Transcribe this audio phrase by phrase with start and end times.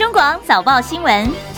[0.00, 1.49] 中广早报新闻。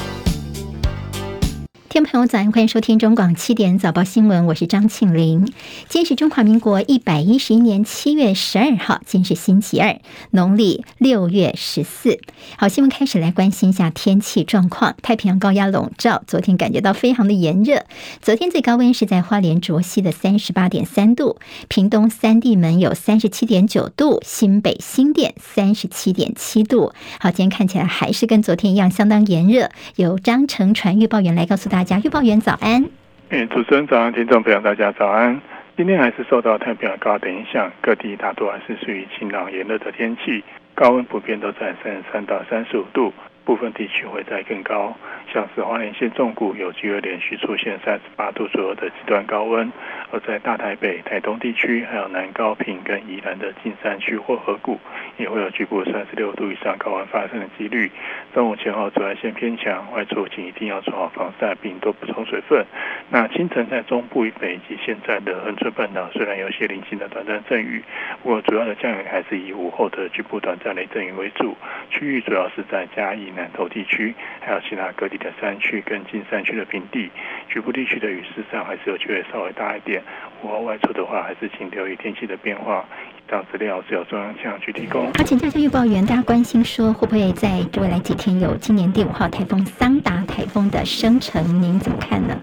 [1.92, 5.44] 听众朋友，早安，欢迎收听中广七点早报新闻，我是张庆玲。
[5.91, 10.00] 今天是中华民国一百一十一年七月十二号，今天是星期二，
[10.30, 12.18] 农历六月十四。
[12.56, 14.96] 好，新闻开始来关心一下天气状况。
[15.02, 17.84] 太平洋高压笼罩，昨天感觉到非常的炎热。
[18.22, 21.36] 昨天最高温是在花莲卓溪的三十八点三度，
[21.68, 26.95] 屏东三地门有三十七点九度，新北新店三十七点七度。
[27.20, 29.68] 好，今天看起来还是跟昨天一样相当炎热。
[29.96, 31.81] 由张成传预报员来告诉大。
[31.82, 32.88] 大家预报员早安，
[33.30, 35.40] 哎，主持人早安，听众朋友大家早安。
[35.77, 40.45] 今天还是受到太平洋高压的影响，各地大多还是属于晴朗炎热的天气，
[40.76, 43.12] 高温普遍都在三十三到三十五度。
[43.45, 44.96] 部分地区会在更高，
[45.32, 49.73] 像是花莲县中谷有机会连续出现三十八度左右的极端高温，
[50.10, 54.78] 而在大台北、台东地区，还有南高屏跟宜兰的近山区或河谷，
[55.16, 57.90] 也会有局部三十六度以上高温发生的几率。
[58.34, 62.64] 中午前后紫外线偏强，外出请一定要做好防晒，并多补充水分。
[63.09, 67.83] 那清晨在中部以北以及现在的恒春半岛，虽然有些零星的短暂阵雨，
[68.23, 71.57] 不过主要的降雨还是以午后的局部短暂雷阵雨为主。
[71.91, 73.23] 区域主要是在嘉义。
[73.35, 77.09] 南投地区，还有其他各地的山区跟近山区的平地，
[77.48, 80.03] 局部地区的雨势上还是有机会稍微大一点。
[80.42, 82.84] 午后外出的话，还是请留意天气的变化。
[83.17, 85.06] 以上资料是由中央气象局提供。
[85.14, 91.42] 好，请教一下预报员，大家关心说会不会在未来几天有今年第五号台风桑达台风的生成？
[91.62, 92.36] 您怎么看呢？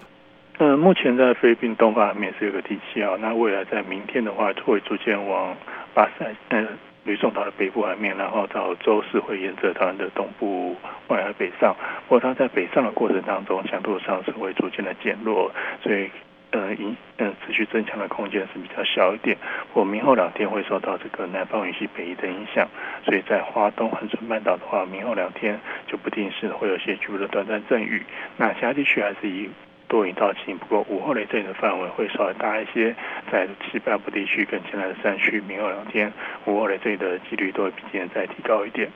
[0.57, 5.55] 呃，目前在菲律宾东方面是有个低气压，那未来在明天的话会逐渐往
[5.93, 6.67] 巴塞嗯。
[7.05, 10.75] 吕宋岛的北部海面，然后到周四会沿着台湾的东部
[11.07, 11.75] 外海北上。
[12.07, 16.09] 不过它在北上的过程当中，强度上是会逐渐的减弱，所以
[16.51, 19.37] 呃，影呃持续增强的空间是比较小一点。
[19.73, 22.67] 我明后两天会受到这个南方云系北移的影响，
[23.05, 28.03] 所以在华东恒春半岛的话，明后两天就不定是会有些局部的短暂阵雨。
[28.35, 29.49] 那其他地区还是以
[29.89, 32.95] 多云到晴，不过午后雷阵雨的范围会稍微大一些，
[33.29, 36.13] 在西半部地区跟前来的山区，明后两天
[36.45, 38.89] 午后雷阵雨的几率都会比今天再提高一点。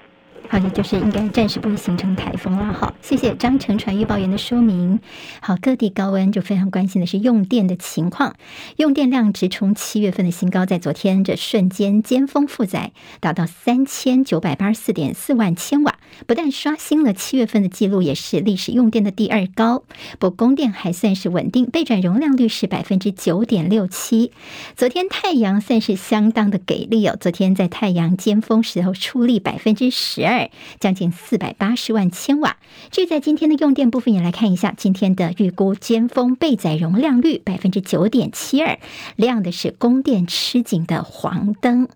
[0.49, 2.73] 好，也就是应该暂时不会形成台风了。
[2.73, 4.99] 好，谢谢张成传预报员的说明。
[5.41, 8.35] 好，各地高温就非常关心的是用电的情况，
[8.75, 15.92] 用电量直冲七月份的新高，在昨天这瞬间尖峰负载达到三千九百八十四点四万千瓦，
[16.27, 19.83] 不但刷新了七月份的记录，也是历史用电的第二高。
[20.19, 24.31] 不供电还算是稳定，备转容量率是百分之九点六七。
[24.75, 30.49] 昨天太阳算是相当的给力哦，昨天在太阳尖峰时候出力百分之十二。
[30.79, 32.57] 将近四百八十万千瓦。
[32.91, 38.79] 至于在今天的用电部分，也来看一下今天的预估尖峰备载容量率百分之九点七二，
[39.15, 41.87] 亮的是供电吃紧的黄灯。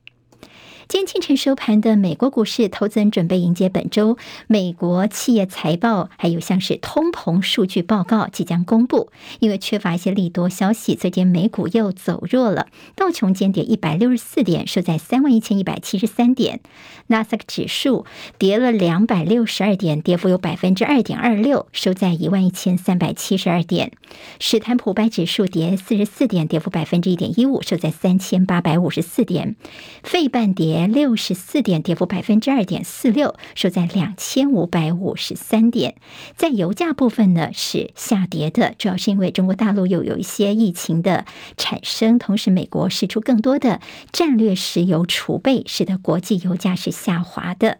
[0.87, 4.17] 今天清晨收盘的美国股市，投资人准备迎接本周
[4.47, 9.11] 美国企业财报，还有像是通膨数据报告即将公布。
[9.39, 12.67] 因为缺乏一些利多消息，最近美股又走弱了。
[12.95, 16.61] 道琼间跌一百六十四点，收在三万一千一百七十三点。
[17.07, 18.05] 纳斯达克指数
[18.37, 23.91] 跌了两百六十二点，跌幅有百分之二点二六，收在一万一千三百七十二点。
[24.39, 29.57] 史坦普白指数跌四十四点，跌幅百分之一点一五，收在三千八百五十四点。
[30.01, 30.76] 费半跌。
[30.85, 35.95] 六十四点，跌幅百分之二点四六，收在两千五百五十三点。
[36.35, 43.79] 在油价部分呢，是下跌的，主要是因为中国大陆又有一些疫情的产生，同时美国释出更多的
[44.11, 47.79] 战略石油储备，使得国际油价是下滑的。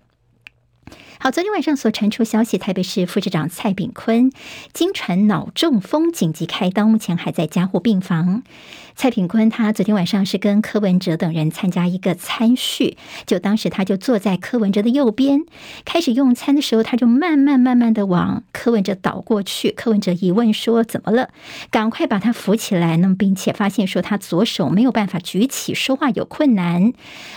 [1.19, 4.31] 好，昨天晚上所传出消息，台北市副市长蔡炳坤
[4.71, 8.43] 经传脑中风紧急开刀，目前还在加护病房。
[8.97, 12.97] 蔡炳坤他昨天晚上是跟柯文哲等人参加一个餐叙，
[13.27, 15.45] 就当时他就坐在柯文哲的右边，
[15.85, 19.69] 开始用餐的时候，他就慢慢慢慢的往柯文哲倒过去。
[19.69, 21.29] 柯文哲一问说怎么了，
[21.69, 22.97] 赶快把他扶起来。
[22.97, 26.91] 那么并且发现说他左手没有办法举起，说话有困难。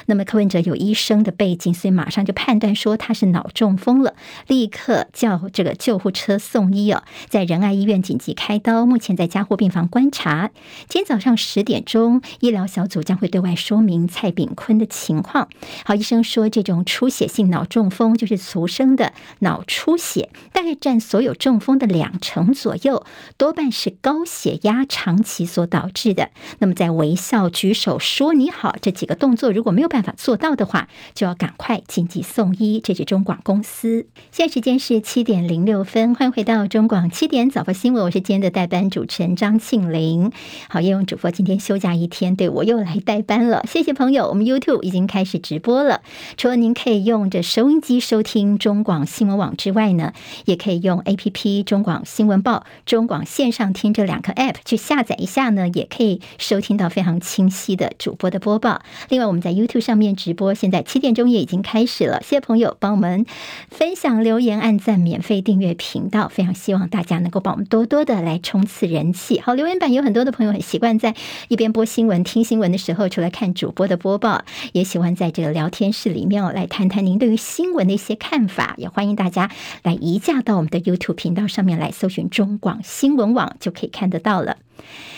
[0.06, 4.14] 那么柯文哲有医生的背景，所以马上就判断说他是脑中风了，
[4.46, 10.52] 立刻叫这个救护车送医哦，在仁爱医院紧急开刀，目前在加护病房观察。
[10.88, 15.48] 今天早上十十点钟，医疗小组将会对外说明蔡炳坤的情况。
[15.84, 23.04] 好，医生说，这种出血性脑中风就是俗称的脑出血，大概占所有中风的两成左右，
[23.36, 26.30] 多半是高血压长期所导致的。
[26.60, 32.80] 那么，在微笑、举手、说你好这几个动作如果没有办法做到的话，就要赶快紧急送医。
[32.80, 34.06] 这是中广公司。
[34.30, 40.30] 现在时间是七点零六分，欢迎回到中广七点早报新闻，我是今天的代班主持人张庆玲。
[40.68, 43.64] 好，叶用主播今天休假一天，对，我又来代班了。
[43.66, 46.02] 谢谢朋友，我们 YouTube 已经开始直播了。
[46.36, 50.12] 除了您可以用着收音机收听中广新闻网之外呢，
[50.44, 58.82] 也可以用 APP 中广新闻报、中广线上听这两个 App 去下载一下呢，也可以收听到非常清晰的主播的播报。
[59.08, 62.20] 另外，我们在 YouTube 上面直播，现在七点钟也已经开始了。
[62.20, 63.24] 谢谢朋友帮我们
[63.70, 69.40] 分享、留言、按赞、免费订阅频道，非常希望大家能够帮我们多多的来冲刺人气。
[69.40, 71.14] 好，留言板有很多的朋友很习惯在
[71.48, 78.74] 一边播新闻、听新闻的时候，除了看主播的播报，也喜欢在这个聊天室里面来谈谈您对于新闻的一些看法。
[78.76, 79.50] 也欢迎大家
[79.82, 84.56] 来移驾到我们的 YouTube 频道上面来搜寻中广新闻网，就可以看得到了。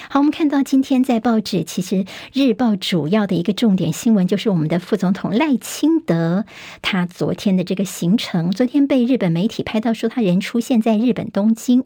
[0.08, 6.44] 好，我们看到今天在报纸，其实日报主要的一个重点新闻就是我们的副总统赖清德，
[6.82, 11.84] 他昨天的这个行程，昨天被日本媒体拍到说他人出现在日本东京。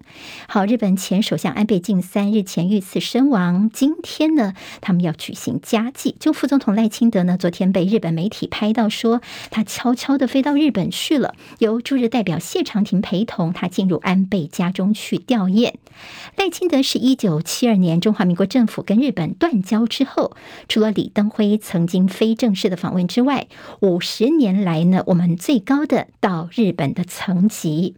[0.48, 6.16] 好，日本前首相安倍晋三日前遇刺身亡，今天呢，他们要举行家祭。
[6.18, 9.20] 就副总统赖清德呢，昨天被日本媒体拍到说
[9.50, 15.74] 他悄悄的飞到日本去了，由驻日代表谢长廷陪同他进入安倍家中去吊唁。
[16.36, 17.65] 赖清德是一九七。
[17.66, 20.36] 第二年，中华民国政府跟日本断交之后，
[20.68, 23.48] 除了李登辉曾经非正式的访问之外，
[23.80, 27.96] 五十年来呢，我们最高的到日本的层级。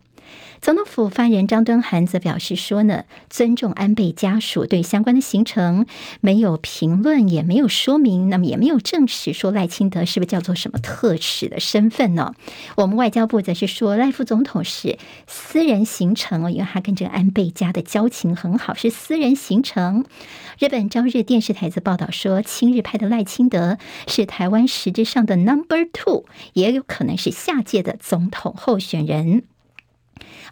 [0.60, 5.86] 总统府发言人张敦涵则表示说呢，尊重安倍家属对相关的行程
[6.20, 12.34] 没有评论，也没有说明，那么也没有证实说赖清德是不是叫做什么特使的身份呢？
[12.76, 14.98] 我们外交部则是说赖副总统是
[15.28, 20.04] 私人行程哦，因为他跟这个安倍家的交情很好，是私人行程。
[20.58, 23.78] 日本朝日电视台则报道说，亲日派的赖清德
[24.08, 29.44] 是台湾实质上的 Number Two，也有可能是下届的总统候选人。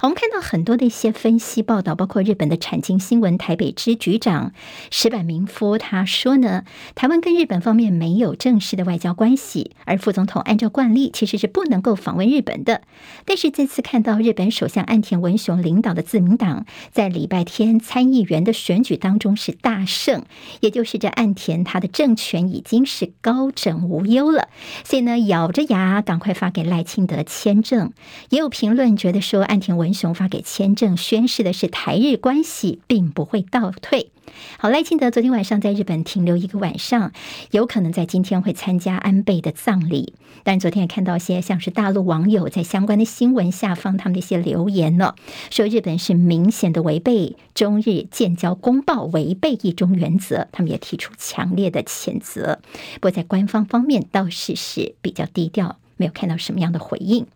[0.02, 4.52] 我们看到很多的一些分析报道，包括日本的产经新闻台北支局长
[4.90, 6.64] 石坂明夫，他说呢，
[6.94, 12.82] 台湾跟日本方面没有正式的外交关系，而副总统按照惯例其实是不能够访问日本的。
[13.24, 20.24] 但是这次看到日本首相岸田文雄领导的自民党在礼拜天参议员的选举当中是大胜，
[20.60, 24.48] 也就是这岸田他的政权已经是高枕无忧了，
[24.84, 27.92] 所以呢，咬着牙赶快发给赖清德签证。
[28.28, 34.12] 也有评论觉得说，岸田田文雄发给签证，宣示的是台日关系并不会倒退。
[34.58, 37.10] 好，赖清德昨天晚上在日本停留一个晚上，
[37.50, 40.14] 有可能在今天会参加安倍的葬礼。
[40.44, 45.16] 但昨天也看到一些像是大陆网友在相关的新闻下方他们的一些留言呢，
[45.50, 52.60] 说日本是明显的违背中日建交公报，违背一中原则，他们也提出强烈的谴责。
[52.94, 57.26] 不过在官方方面倒是是比较低调，没有看到什么样的回应。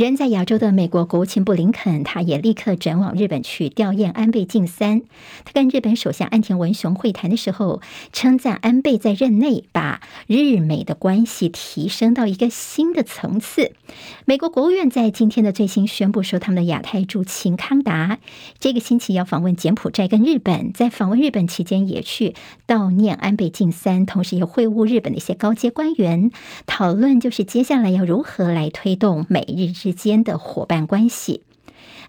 [0.00, 5.02] 人在亚洲的美国国务卿布林肯，他也立刻转往日本去吊唁安倍晋三。
[5.44, 13.72] 他跟日本首相岸田文雄会谈的时候，称赞安倍在任内把日美的关系提升到一个新的层次。
[14.24, 18.20] 美国国务院在今天的最新宣布说，他们的亚太驻青康达
[18.58, 22.34] 这个星期要访问柬埔寨跟日本，在访问日本期间也去
[22.66, 26.30] 悼念安倍晋三，同时也会晤日本的一些高阶官员，
[26.64, 31.42] 讨论就是接下来要如何来推动美日之之间的伙伴关系。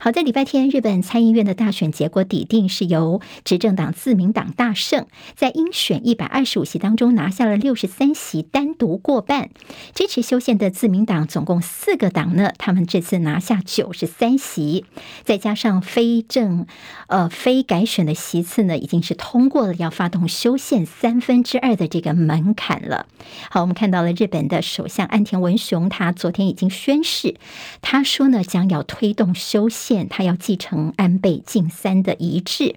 [0.04, 5.06] 好在礼拜天，日本参议院的大选结果底定是由执政党自民党大胜，
[5.36, 9.52] 在应选一百二十五席当中拿下了六十三席，单独过半。
[9.94, 14.86] 支持修宪的自民党总共四个党呢，他们这次拿下九十三席，
[15.24, 16.66] 再加上非正
[17.06, 23.06] 呃非改选的席次呢，已经是通过了要发动修宪三分之二的这个门槛了。
[23.52, 27.36] 好，我们看到了日本的首相岸田文雄，他昨天已经宣誓，
[27.84, 29.91] 他说呢将要推动修宪。
[30.10, 32.76] 他要继承安倍晋三的遗志。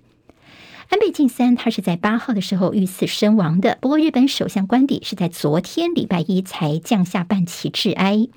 [0.90, 3.78] 安倍晋三他是在八号的时候遇刺身亡的。
[3.80, 8.28] 不过，日本首相官邸是在昨天礼拜一才降下半旗致哀。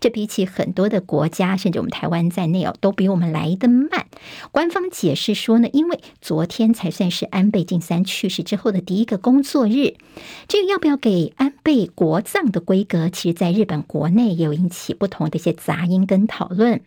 [0.00, 4.06] 这比起很多的国家，甚至我们台湾在内哦，都比我们来得慢。
[4.52, 9.94] 官方解释说呢，因为昨天才算是安倍晋三去世之后的第一个工作日。
[10.46, 16.80] 这个要不要给安倍国葬的规格，其实在日本国内也有引起不同的一些杂音跟讨论。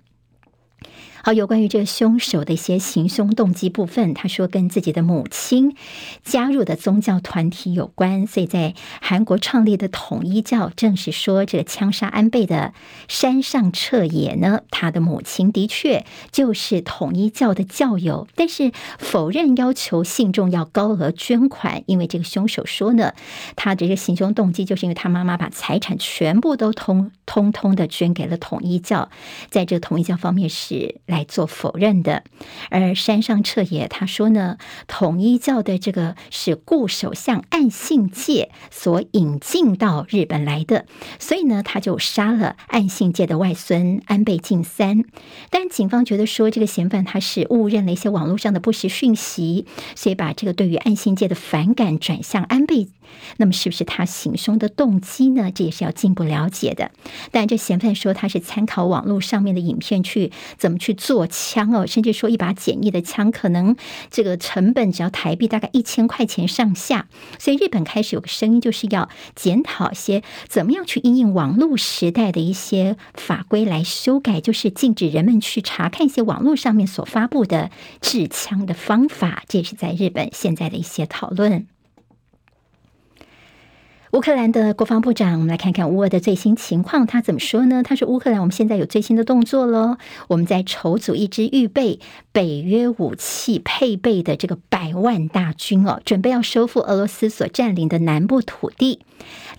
[1.21, 5.75] 好，有关于这个凶手的一些行凶动机部分，他说跟自己的母亲
[6.23, 12.73] 加入的宗教团体有关，所以在韩国创立的统一教正是说，这个枪杀安倍的
[13.09, 23.13] 山上彻也呢，他的母亲的确就是统一教的教友，但是否认要求信众要高额捐款，因为这个凶手说呢，
[23.57, 29.09] 他的这个行凶动机就是因为他妈妈把财产全部都通通通的捐给了统一教，
[29.49, 30.95] 在这统一教方面是。
[31.09, 32.23] 来来做否认的，
[32.69, 34.57] 而山上彻也他说呢，
[34.87, 40.85] 统一教的这个是固首相岸信介所引进到日本来的，
[41.19, 45.03] 所以呢，他就杀了岸信介的外孙安倍晋三。
[45.49, 52.87] 但警方觉得说，这个嫌犯他是误认了一些网络上的不实讯息，所以把这个对于岸信介的反感转向安倍。
[53.37, 55.51] 那么，是不是他行凶的动机呢？
[55.51, 56.91] 这也是要进一步了解的。
[57.31, 63.75] 但这嫌犯说他是参考网络上面的影片去怎么去做枪哦，甚至说一把简易的枪可能
[64.09, 67.07] 这个成本只要台币大概一千块钱上下。
[67.37, 79.43] 所以日本开始有个声音，就是要检讨一些怎么样去应应网络时代的一些法规来修改，就是禁止人们去查看一些网络上面所发布的制枪的方法。
[79.47, 81.67] 这也是在日本现在的一些讨论。
[84.11, 87.83] 乌克兰的国防部长，我们来看看乌俄的最新情况，他怎么说呢？
[87.83, 89.97] 他说：“乌克兰，我们现在有最新的动作喽，
[90.29, 91.99] 我们在筹组一支预备
[92.31, 99.01] 北约武器配备的这个百万大军哦，准备要收复俄罗斯所占领的南部土地。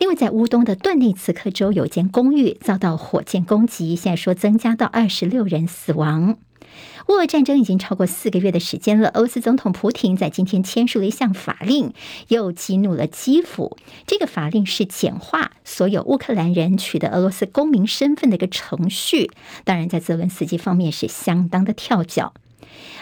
[0.00, 6.38] 另外，在乌东的顿内茨克州有一间公寓遭到火箭攻击，现在说增加到二十六人死亡。”
[7.10, 9.08] 乌俄战争已经超过四个月的时间了。
[9.08, 11.92] 俄罗斯总统普廷在今天签署了一项法令，
[12.28, 13.76] 又激怒了基辅。
[14.06, 19.28] 这个法令是简化所有乌克兰人取得俄罗斯公民身份的一个程序。
[19.64, 22.32] 当然，在泽伦斯基方面是相当的跳脚。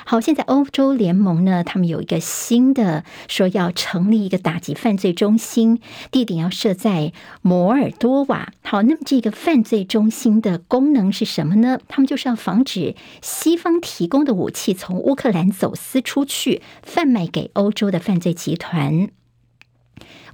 [0.04, 5.80] 好，现在欧洲联盟呢，他们有一个新的说要成立一个打击犯罪中心，
[6.10, 8.52] 地点要设在摩尔多瓦。
[8.62, 11.78] 好，那么这个犯罪中心的功能是什么呢？
[11.88, 19.08] 他们就是要防止西方提供的武器从乌克兰走私出去，贩卖给欧洲的犯罪集团。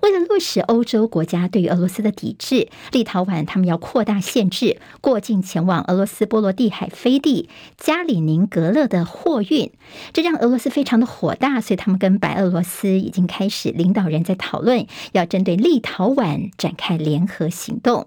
[0.04, 9.70] 为了落实欧洲国家对于俄罗斯的抵制，立陶宛他们要扩大限制过境前往俄罗斯波罗的海飞地加里宁格勒的货运，
[10.12, 18.06] 这让俄罗斯非常的火大，所以他们跟白俄罗斯已经开始领导人在讨论，要针对立陶宛展开联合行动。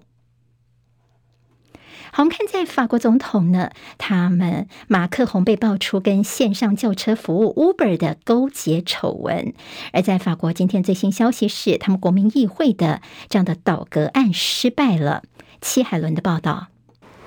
[2.10, 9.52] 好，我们看在法国总统呢，他们马克宏被爆出跟线上叫车服务 Uber 的勾结丑闻，
[9.92, 15.22] 而在法国今天最新消息是，他们国民议会的这样的倒阁案失败了。
[15.60, 16.68] 戚海伦的报道，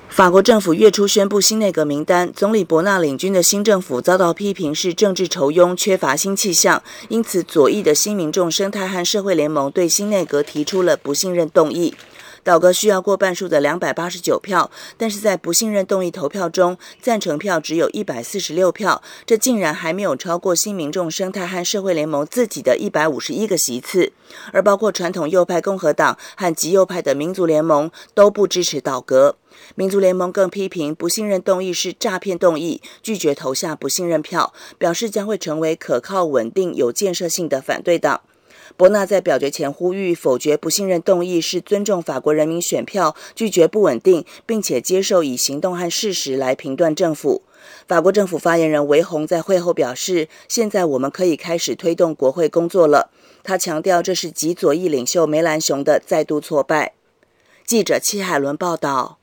[0.07, 11.93] 法国政府月初宣布新内阁名单，总理伯纳领军的新政府遭到批评是政治酬庸、缺乏新气象，因此左翼的新民众生态和社会联盟对新内阁提出了不信任动议。
[12.43, 24.11] 倒阁需要过半数的两百八十九票，但是在不信任动议投票中，赞成票只有一百四十六票，这竟然还没有超过新民众生态和社会联盟自己的一百五十一个席次，
[24.51, 29.35] 而包括传统右派共和党和极右派的民族联盟都不支持倒阁。
[29.75, 38.21] 民族联盟更批评不信任动议是诈骗动议，拒绝投下不信任票，表示将会成为可靠、稳定、有建设性的反对党。
[38.81, 47.43] 伯纳在表决前呼吁否决不信任动议是尊重法国人民选票，拒绝不稳定，并且接受以行动和事实来评断政府。
[47.87, 53.11] 法国政府发言人维宏在会后表示：“现在我们可以开始推动国会工作了。”
[53.45, 56.93] 他强调这是极左翼领袖梅兰雄的再度挫败。
[57.63, 59.20] 记者戚海伦报道。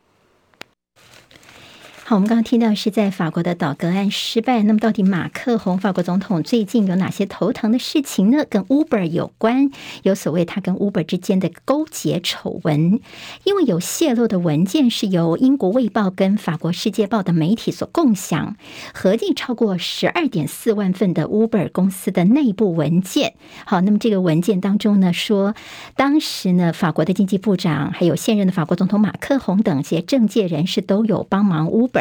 [2.08, 4.62] 好，我们刚刚听到是在法国的倒阁案失败。
[4.62, 8.46] 那么，到底马克宏法国总统最近有哪些头疼的事情呢？
[8.48, 9.70] 跟 Uber 有关，
[10.04, 12.98] 有所谓他跟 Uber 之间的勾结丑闻。
[13.44, 18.56] 因为有泄露的文件是由英国卫报跟法国世界报的媒体所共享，
[18.94, 23.34] 合计超过十二点四万份的 Uber 公司的内部文件。
[23.66, 25.54] 好，那么这个文件当中呢，说
[25.94, 31.97] 当时呢，法国的经济部长还有现任的法国总统马克宏等些政界人士都有帮忙 Uber。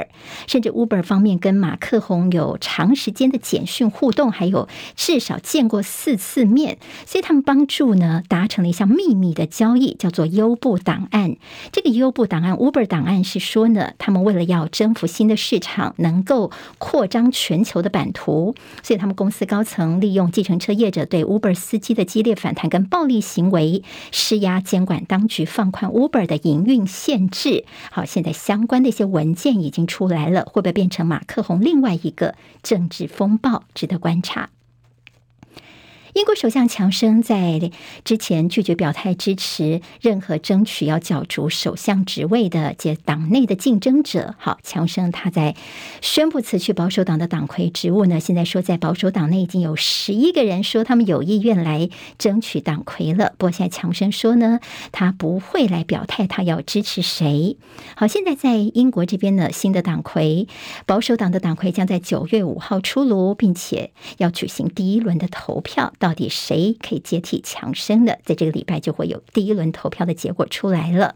[0.48, 11.38] 甚至 Uber 方面跟马克宏有长时间的简讯互动，还有至少见过四次面，所以他们帮助呢达成了一项秘密的交易，叫做优步档案。
[11.72, 27.66] 这个优步档案 Uber 档案是说呢，他们为了要征服新的市场，能够扩张全球的版图，所以他们公司高层利用计程车业者对 Uber 司机的激烈反弹跟暴力行为，施压监管当局放宽 Uber 的营运限制。
[27.90, 29.87] 好，现在相关的一些文件已经。
[29.88, 34.50] 出来了，会不会变成马克宏另外一个政治风暴，值得观察。
[36.18, 37.72] 英国首相强生在
[38.04, 44.34] 之前拒绝表态支持任何争取要角逐首相职位的这党内的竞争者。
[44.40, 45.56] 好，强生他在
[46.02, 48.20] 宣布辞去保守党的党魁职务呢。
[48.20, 53.36] 现在说在保守党内已经有十一个人说他们有意愿来争取党魁了。
[53.38, 54.60] 不过现在强生说呢，
[54.92, 57.58] 他不会来表态，他要支持谁。
[57.96, 60.48] 好，现在在英国这边呢，新的党魁
[60.88, 65.94] 保守党的党魁将在九月五号出炉，并且要举行第一轮的投票。
[66.00, 68.20] 到到底谁可以接替强生的？
[68.24, 71.16] 在这个礼拜就会有第一轮投票的结果出来了。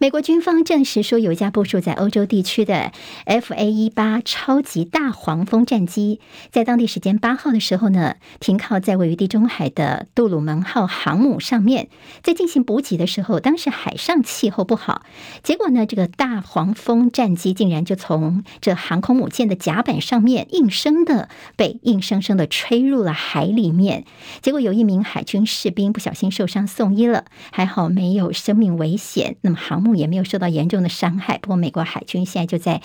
[0.00, 2.90] 美国军方证实说，有一架部署在欧洲地区的
[3.26, 11.90] F-A-18 超级大黄蜂战机，在当地时间八号的时候呢，停靠在位于地中海的杜鲁门号航母上面，
[12.22, 15.02] 在进行补给的时候，当时海上气候不好，
[15.42, 24.06] 结果呢，这个大黄蜂战机竟然就从这航空母舰的甲板上面应声的被硬生生的吹入了海里面，
[24.40, 29.36] 结果有一名海军士兵不小心受伤送医了，还好没有生命危险。
[29.42, 29.89] 那么航母。
[29.96, 32.82] 也没有受到严重的伤害，不过美国海军现在就在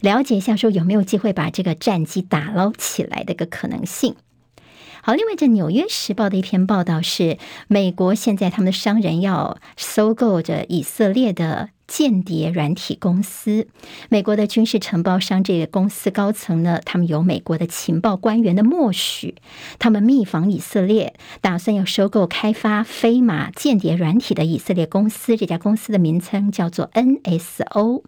[0.00, 4.16] 了解一下，说有没有机会把这个战机打捞起来的一个可能性。
[5.02, 11.70] 好，另外这《纽约时报》的一篇报道是，美国现在他们的商人要收购着以色列的。
[11.86, 13.66] 间谍软体公司，
[14.08, 19.34] 美国的军事承包商这个公司高层呢，他们有美国的情报官员的默许，
[19.78, 25.36] 他们密访以色列，打算要收购开发飞马间谍软体的以色列公司。
[25.36, 28.02] 这家公司的名称叫做 NSO。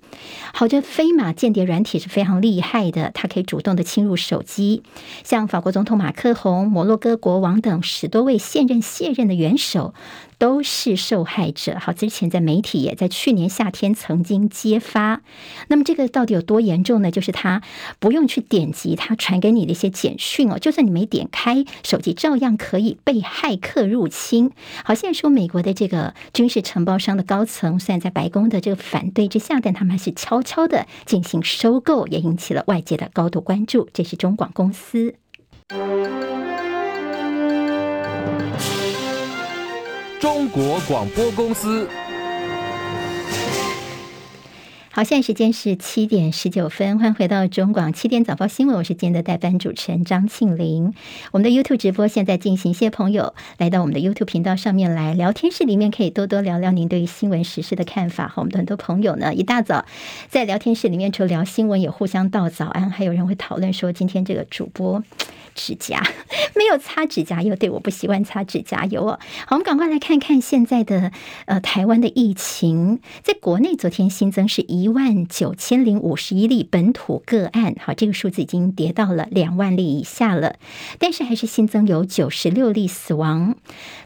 [0.54, 4.82] 好，这飞马间谍软体是非常厉害的，它可以主动的侵入手机，
[5.24, 9.92] 像法国总统马克宏、摩洛哥国王等十多位现任卸任的元首。
[10.38, 11.78] 都是受害者。
[11.78, 15.22] 好，之前在媒体也在去年夏天曾经揭发。
[15.68, 17.10] 那么这个到底有多严重呢？
[17.10, 17.62] 就是他
[17.98, 24.50] 不用去点击他传给你的一些简讯哦，就算你没点开，手机照样可以被骇客入侵。
[24.84, 33.88] 好，现在说美国的这个军事承包商的高层，虽然在白宫的这个反对之下，但他们还是悄悄的进行收购，也引起了外界的高度关注。
[33.92, 35.14] 这是中广公司。
[40.24, 41.86] 中国广播公司。
[44.96, 50.94] 好，现在时间是七点十九分，欢迎回到中广七点早报新闻，我是今天的代班主持人张庆玲。
[51.32, 58.28] 我们的 YouTube 直播现在进行，谢谢朋友来到我们的 YouTube 频道上面来，聊天室里面可以多多聊聊您对于新闻时事的看法。
[58.28, 59.84] 和我们的很多朋友呢，一大早
[60.28, 65.02] 在聊天室里面除了聊新闻，也互相道早安，还有人会讨论说今天这个主播。
[65.56, 66.02] 指甲
[66.56, 69.20] 没有擦指甲油，对，我不习惯擦指甲油哦。
[69.46, 71.12] 好，我们赶快来看看现在的
[71.46, 80.56] 呃台湾的疫情，在国内昨天新增是一万九千零五十一例本土个案，好，这个数字已经跌到了两万例以下了，
[80.98, 83.56] 但是还是新增有九十六例死亡。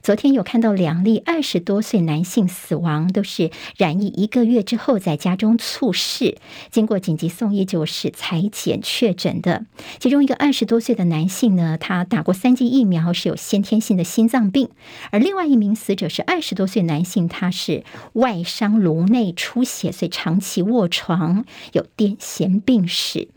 [0.03, 6.37] 昨天有看到两例二十多岁男性死亡，都是染疫一个月之后在家中猝逝，
[6.71, 9.67] 经过紧急送医就是裁检确诊的，
[10.01, 11.29] 其中一个二十多岁的男。
[11.29, 14.69] 性呢，他打过三剂疫苗，是有先天性的心脏病；
[15.11, 23.29] 而另外一名死者是二十多岁男性，他是外伤颅内出血，所以长期卧床，有癫痫病史。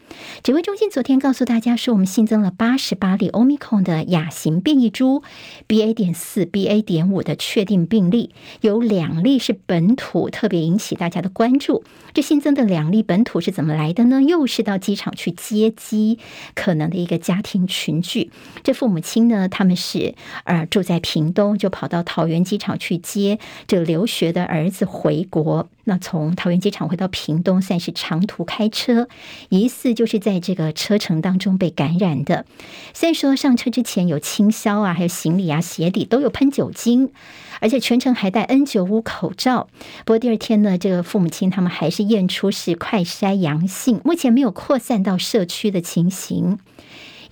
[0.43, 5.23] 指挥中心昨天告诉大家说，我们新增了八十八例 Omicron 的亚型变异株
[5.69, 5.93] BA.
[5.93, 6.81] 点四、BA.
[6.81, 11.85] 点五的确定病例，有两例是本土，特别引起大家的关注。
[12.13, 14.21] 这新增的两例本土是怎么来的呢？
[14.21, 16.19] 又是到机场去接机，
[16.55, 18.31] 可能的一个家庭群聚。
[18.63, 25.69] 这父母亲呢，他们是呃住在屏东，就跑到桃园机场去接这留学的儿子回国。
[25.91, 29.10] 那从桃园机场回到屏东，算是长途开车，
[29.49, 32.45] 疑似就是在这个车程当中被感染的。
[32.93, 37.12] 虽然说上车之前有清消啊，还有行李啊、鞋底都有喷酒精，
[37.60, 39.67] 而且全程还戴 N95 口罩。
[40.06, 46.58] 不过第二天呢，这个父母亲他们还是验出是快筛阳性，目前没有扩散到社区的情形。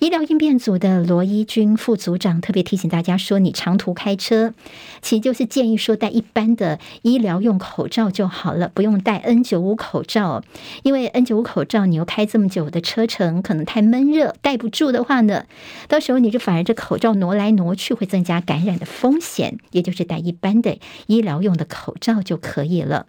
[0.00, 4.54] 医疗应变组的罗一军副组长特别提醒大家说：“你长途开车，
[5.02, 10.42] 其实就是建议说戴一般的医疗用口罩就好了，不用戴 N95 口罩。
[10.84, 15.44] 因为 N95 口罩你又开这么久的车程，可能太闷热，戴不住的话呢，
[15.86, 19.58] 到时候你就反而这口罩挪来挪去，会增加感染的风险。
[19.72, 23.04] 也就是戴一般的医疗用的口罩就可以了。”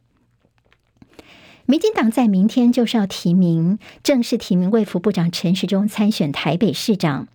[1.72, 7.30] 民进党在明天就是要提名，正式提名卫福部长陈时中参选台北市长。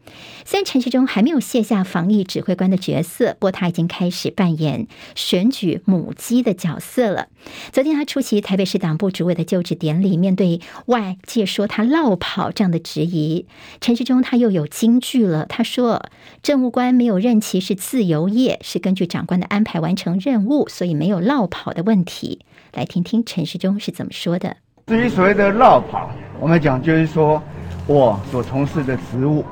[0.45, 7.29] 虽然陈时中还没有卸下防疫指挥官的角色，不过他已经开始扮演选举母鸡的角色了。
[7.73, 13.47] 昨天他出席台北市党部主委的就职典礼，面对外界说他落跑这样的质疑，
[13.81, 15.47] 陈时中他又有金句了。
[15.47, 16.05] 他说
[16.45, 22.41] ：“政务官没有任期是自由业，是根据长官的安排完成任务，所以没有落跑的问题。”
[22.77, 24.57] 来听听陈世忠是怎么说的。
[24.87, 26.09] 至于所谓的落跑，
[26.39, 27.43] 我们讲就是说
[27.89, 29.45] 我所从事的职务。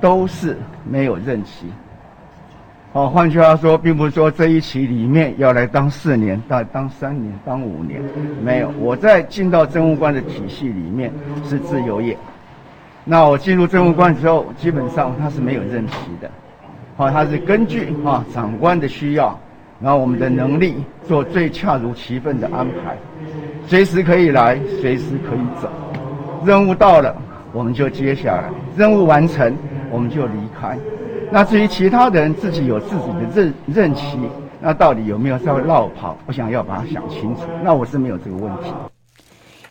[0.00, 1.64] 都是没有任期，
[2.92, 8.02] 好，换句话说，并不是说这一期里面要来当四年、当当三年、当五年，
[8.42, 8.70] 没有。
[8.78, 11.10] 我在进到政务官的体系里面
[11.48, 12.14] 是自由业，
[13.02, 16.30] 那我进入政务官之后，基本上他是没有任期的，
[16.94, 19.40] 好，他是根据啊长官的需要，
[19.80, 22.96] 然后我们的能力做最恰如其分的安排，
[23.66, 25.68] 随时可以来，随时可以走，
[26.44, 27.14] 任务到了
[27.52, 28.44] 我们就接下来，
[28.76, 29.54] 任务完成。
[29.90, 30.76] 我们就离开。
[31.30, 34.18] 那至于其他人自己有自己的任任期，
[34.60, 36.16] 那到底有没有在绕跑？
[36.26, 37.42] 我想要把它想清楚。
[37.62, 38.72] 那我是没有这个问题。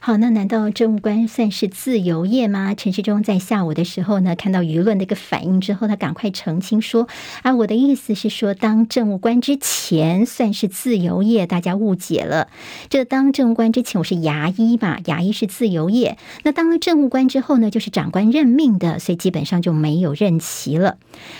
[0.05, 2.75] 好，那难道政务官算是自由业吗？
[2.75, 7.07] 陈时中在下午的时候呢，看到舆论的一个反应之后，他赶快澄清说
[7.41, 12.49] ：“啊，我的意思是说，当政务官之前算是自由业，大家误解了。
[12.89, 16.17] 这当政务官之前，我是牙医嘛，牙医是自由业。
[16.43, 20.97] 那当了政务官之后呢，就是长官任命的，所以基本上就没有任期了。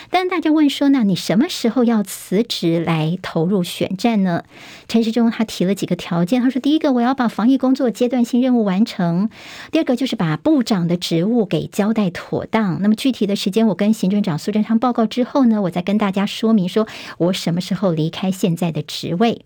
[0.10, 4.46] 但大家问说，那你什么时候要辞职来投入选战呢？
[4.88, 8.53] 陈时中他提了几个条件，他说：第一个，我要把防疫工作阶段性任务。
[8.56, 9.30] 务完成，
[9.72, 12.82] 第二个就是把部长的职务给交代妥当。
[12.82, 16.88] 那么具体的时间，我跟行政长苏贞昌报告之后呢，我再跟大家说明说
[17.18, 19.46] 我什么时候离开现在的职位。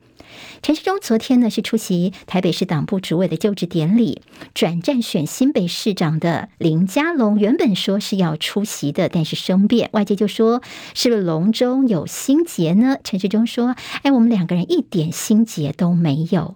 [0.61, 4.21] 陈时中昨天呢是出席台北市党部主委的就职典礼，
[4.53, 10.61] 转战选新北市长的林佳龙原本说是要出席的，但是生变，外界就说
[10.93, 12.97] 是不是龙中有心结呢？
[13.03, 16.55] 陈时中说：“哎，我们两个人一点心结都没有。”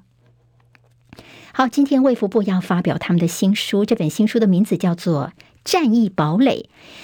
[1.61, 5.31] 好，今天卫福部要发表他们的新书，这本新书的名字叫做
[5.63, 6.63] 《战役堡垒》。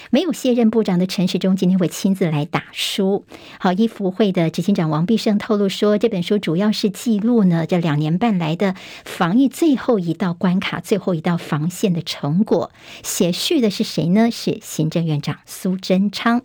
[0.09, 3.23] 没有卸任部长的陈时中今天会亲自来打书。
[3.59, 8.73] 好，医福会的执行长王必胜透露说，这本书主要是记录呢这两年半来的
[9.05, 12.71] 防疫最后一道关卡、最后一道防线的成果。
[13.03, 14.31] 写序的是谁呢？
[14.31, 16.41] 是行政院长苏贞昌。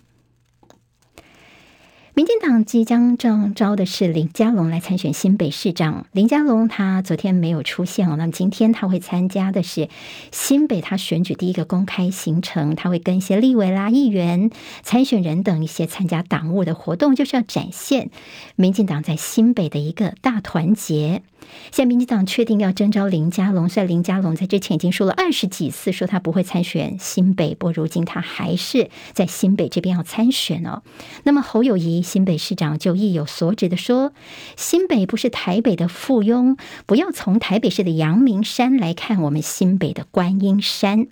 [2.14, 6.04] 民进党即将正招的是林佳龙来参选新北市长。
[6.12, 9.88] 林佳龙他昨天没有出现哦，那么今天他会参加的是
[10.30, 14.50] 新北他选举第一个公开行程，他会跟一些立委啦、议员、
[14.82, 18.10] 参选人等一些参加党务的活动，就是要展现
[18.56, 21.22] 民进党在新北的一个大团结。
[21.70, 30.82] 现在民进党确定要征召林佳龙，虽然林佳龙在之前已经说了二十几次，说他不会参选新北，不过如今他还是在新北这边要参选哦。
[31.22, 34.12] 那么侯友谊新北市长就意有所指的说，
[34.56, 41.06] 新北不是台北的附庸，不要从台北市的阳明山来看我们新北的观音山。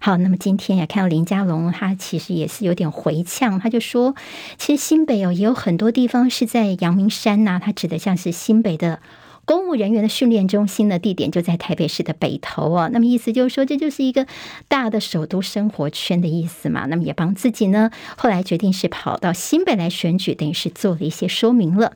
[0.00, 4.14] 好，那么今天也看到林佳龙，他其实也是有点回呛，他就说，
[4.58, 9.00] 其实新北哦也有很多地方是在阳明山呐、他指的像是新北的。
[9.44, 14.26] 公务人员的训练中心的地点就在台北市的北投哦，那么意思就是说，这就是一个
[14.68, 16.86] 大的首都生活圈的意思嘛。
[16.86, 21.94] 那么也帮自己呢，后来决定是跑到新北来选举，等于是做了一些说明了。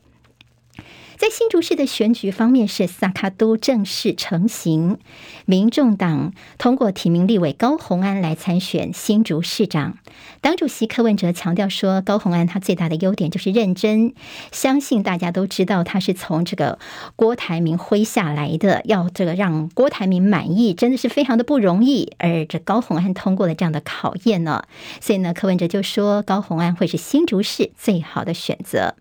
[1.17, 4.99] 在新竹市的选举方面，是萨卡都正式成型，
[5.47, 9.97] 民众党通过提名立委高虹安来参选新竹市长。
[10.41, 14.13] 党主席柯文哲强调说，高虹安他最大的优点就是认真，
[14.51, 16.77] 相信大家都知道他是从这个
[17.15, 22.13] 郭台铭麾下来的，要这个让郭台铭满意，真的是非常的不容易。
[22.19, 24.63] 而这高虹安通过了这样的考验呢，
[25.01, 28.93] 所以呢，柯文哲就说高虹安会是新竹市最好的选择。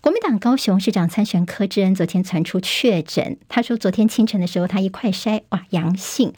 [0.00, 6.32] 国民党高雄市长参选柯志恩昨天传出确诊，他说昨天清晨的时候他一快筛哇阳性，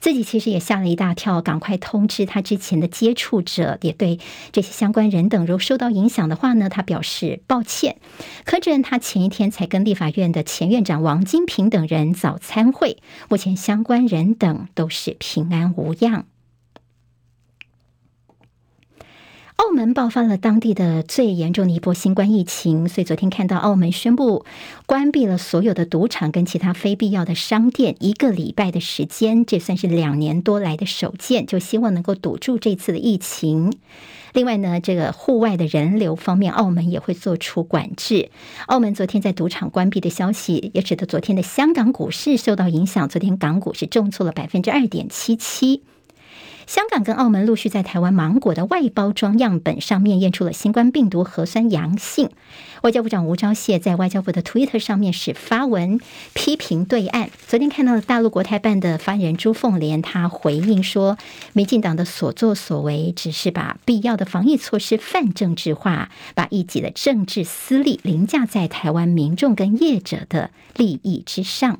[0.00, 4.18] 自己其实也吓了一大跳，赶快通知他之前的接触者，也对
[4.50, 7.96] 这些相关人等，如果受到影响的话呢，他表示抱歉。
[8.44, 12.96] 柯志恩他前一天才跟立法院的前院长王金平等人早餐会，
[13.28, 16.24] 目前相关人等都是平安无恙。
[19.62, 24.44] 澳门爆发了当地的最严重的一波新冠疫情，所以昨天看到澳门宣布
[24.86, 33.72] 关闭了所有的赌场跟其他非必要的商店一个礼拜的时间，这算是两年多来的首见，就希望能够堵住这次的疫情。
[34.32, 38.30] 另外呢，这个户外的人流方面，澳门也会做出管制。
[38.66, 45.84] 澳门昨天在赌场关闭的消息，也使得昨天的香港股市受到影响，昨天港股是重挫了百分之二点七七。
[46.66, 52.30] 香港跟澳门陆续在台湾芒果的外包装样本上面验出了新冠病毒核酸阳性。
[52.82, 56.00] 外交部长吴钊燮在外交部的 Twitter 上面是发文
[56.34, 57.30] 批评对岸。
[57.46, 61.16] 昨天看到了大陆国台办的发言人朱凤莲，他回应说，
[61.52, 71.78] 民进党的所作所为只是把必要的防疫措施泛政治化，把一己的政治私利凌驾在台湾民众跟业者的利益之上。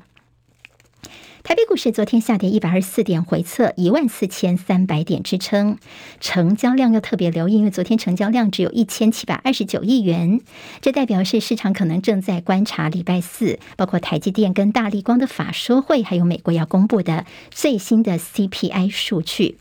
[1.43, 5.77] 台北股市昨天下跌一百二十四点，回测一万四千三百点支撑，
[6.21, 10.39] 成交量又特别留意，因为昨天成交量只有一千七百二十九亿元，
[10.79, 19.57] 这代表是市场可能正在观察礼拜四，包括台积电跟大力光的法说会，还有美国要公布的最新的 CPI 数据。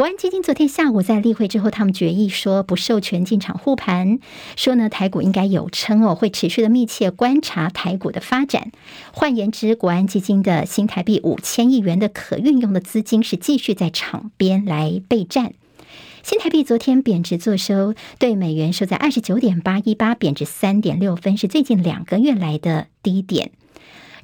[0.00, 4.18] 国安基金昨天下午在例会之后，他们决议说不授权进场护盘，
[4.56, 8.72] 说呢台股应该有撑哦，会持续的密切观察台股的发展。
[9.12, 15.52] 换言之，国安基金的新台币五千亿元的可运用的资金是继续在场边来备战。
[16.22, 23.52] 新台币昨天贬值作收，对美元收在二十九点八一八，贬值三点六分，是最近两个月来的低点。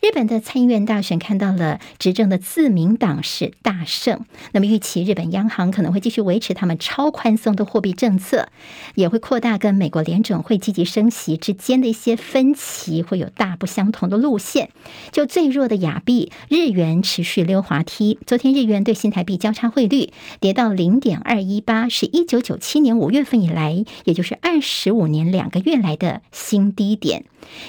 [0.02, 8.48] 日本的参议院大选看到了执政的自民党是大胜，那么预期日本央行可能会继续维持他们超宽松的货币政策，
[8.94, 14.70] 也会扩大跟美国联准会积极升息之间的一些分歧，会有大不相同的路线。
[15.12, 27.24] 就最弱的亚币日元持续溜滑梯，昨天日元对新台币交叉汇率跌到零点二一八，是一九九七年五月份以来，也就是二十五年两个月来的新低点。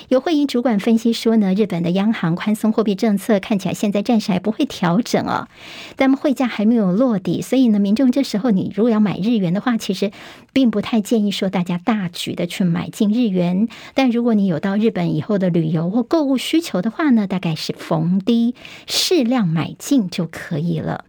[0.10, 5.48] 有会议主管分析说呢，日本的央行宽松货币政策看起来现在暂时还不会调整哦，
[5.96, 10.12] 但汇价还没有落底，所以呢，民众这时候你如果要买日元的话，其实
[10.54, 13.68] 并不太建议说大家大举的去买进日元。
[13.94, 21.06] 但如果你有到日本以后的旅游或购物需求的话呢，大概是逢低适量买进就可以了。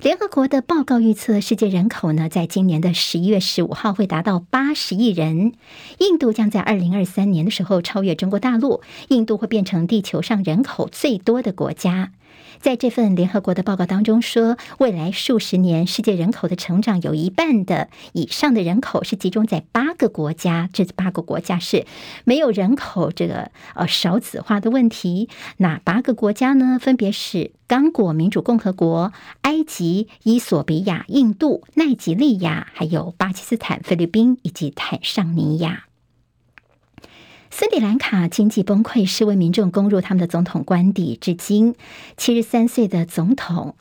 [0.00, 5.54] 联合国的报告预测，世界人口呢，在今年的十一月十五号会达到八十亿人。
[5.98, 12.12] 印度将在二零二三年的时候超越中国大陆，印度会变成地球上人口最多的国家。
[12.60, 21.86] 在这份联合国的报告当中说，未来数十年世界人口的成长有一半的以上的人口是集中在八个国家，这八个国家是
[22.24, 25.28] 没有人口这个呃少子化的问题。
[25.58, 26.78] 哪八个国家呢？
[26.80, 35.87] 分别是刚果民主共和国、埃及、伊索比亚、印度、奈及利亚，还有巴基斯坦、菲律宾以及坦尚尼亚。
[37.60, 41.74] 斯里兰卡经济崩溃，是为民众攻入他们的总统官邸，至今
[42.16, 43.74] 七十三岁的总统。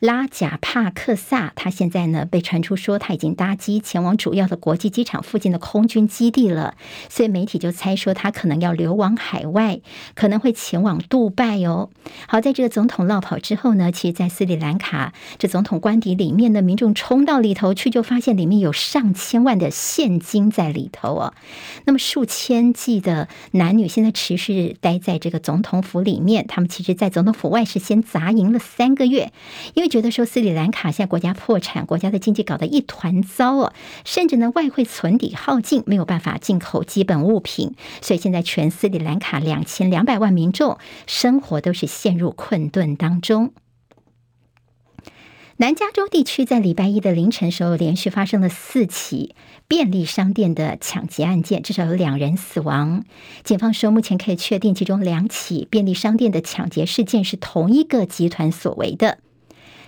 [0.00, 6.74] 拉贾帕克萨，他现在呢被传出说他已经搭机前往主要的国际机场附近的空军基地了，
[7.10, 9.80] 所以媒体就猜说他可能要流亡海外，
[10.14, 11.90] 可能会前往杜拜哦。
[12.26, 21.34] 好，在这个总统落跑之后呢，其实，在斯里兰卡这总统官邸里面的民众冲到里头去，就发现里面有上千万的现金在里头哦。
[21.84, 29.30] 那么数千计的男女现在持续待在这个总统府里面，他们其实，在总统府外是先砸营了三个月，
[29.74, 29.89] 因为。
[29.90, 33.72] 觉得说斯里兰卡现在国家破产，国家的经济搞得一团糟哦，
[34.06, 43.52] 甚至呢外汇存底耗尽，没有办法进口基本物品，所以现在全斯里兰卡两千两百万民众生活都是陷入困顿当中。
[45.56, 49.34] 南加州地区在礼拜一的凌晨时候，连续发生了四起
[49.68, 53.04] 便利商店的抢劫案件，至少有两人死亡。
[53.44, 59.18] 警方说，目前可以确定，其中两起便利商店的抢劫事件是同一个集团所为的。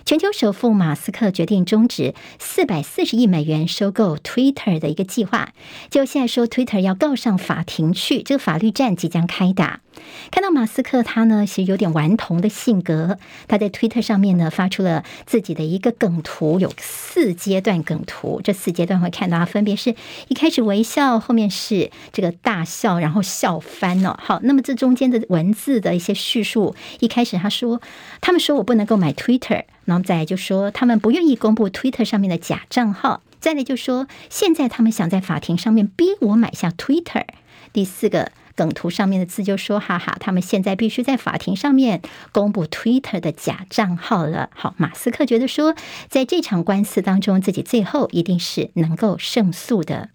[0.05, 5.53] 全球首富马斯克决定终止四百四十亿美元收购 Twitter 的一个计划，
[5.89, 9.82] 就现在说 Twitter 要告上法庭去，这个法律战即将开打。
[10.31, 19.95] 看到马斯克他呢，其实有点顽童的性格，他在推特上面呢发出了自己的一个梗图，有四阶段梗图，这四阶段会看到啊分别是
[20.27, 24.19] 一开始微笑，后面是这个大笑，然后笑翻了。
[24.21, 27.81] 好，那么这中间的文字的一些叙述，一开始他说，
[28.21, 29.63] 他们说我不能够买 Twitter。
[29.85, 37.25] 然后再就说他们不愿意公布 Twitter 上面的假账号，再来就说现在他们想在法庭上面逼我买下 Twitter。
[37.73, 45.75] 第四个梗图上面的字就说：“哈哈，他们现在必须在法庭上面公布 Twitter 的假账号了。”好，马斯克觉得说，
[46.09, 50.09] 在这场官司当中，自己最后一定是能够胜诉的。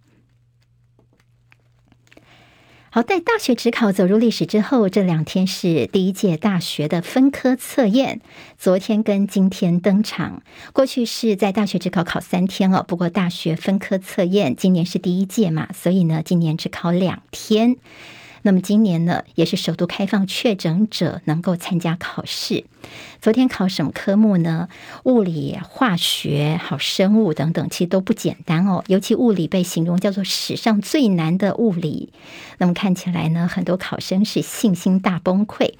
[2.90, 8.22] 好，在大学只考走入历史之后，这两天是第一届大学的分科测验，
[8.56, 10.42] 昨天跟今天登场。
[10.72, 17.76] 过去是在大学只考考三天哦，不过大学分科测验今年是第一届嘛，所以呢，今年只考两天。
[18.42, 22.64] 那么今年呢，也是首度开放确诊者能够参加考试。
[23.20, 24.68] 昨天考什么科目呢？
[25.02, 28.84] 物理、化学、好生物等等，其实都不简单哦。
[28.86, 32.12] 尤其物理被形容叫做史上最难的物理。
[32.58, 35.74] 那么看起来呢，很多考生是信心大崩溃。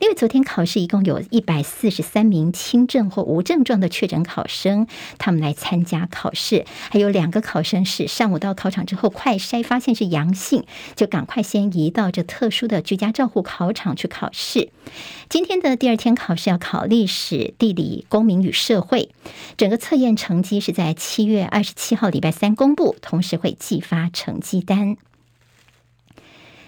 [0.00, 6.66] 因为昨天考试一共有一百四十三名轻症或无症状的确诊考生，他们来参加考试。
[6.90, 14.70] 还有两个考生是上午到考场之后快筛发现是阳性，就赶快先移到到这特殊的居家照护考场去考试。
[15.28, 19.10] 今天的第二天考试要考历史、地理、公民与社会。
[19.56, 24.96] 整个测验成绩是在七月二十七号礼拜三公布，同时会寄发成绩单。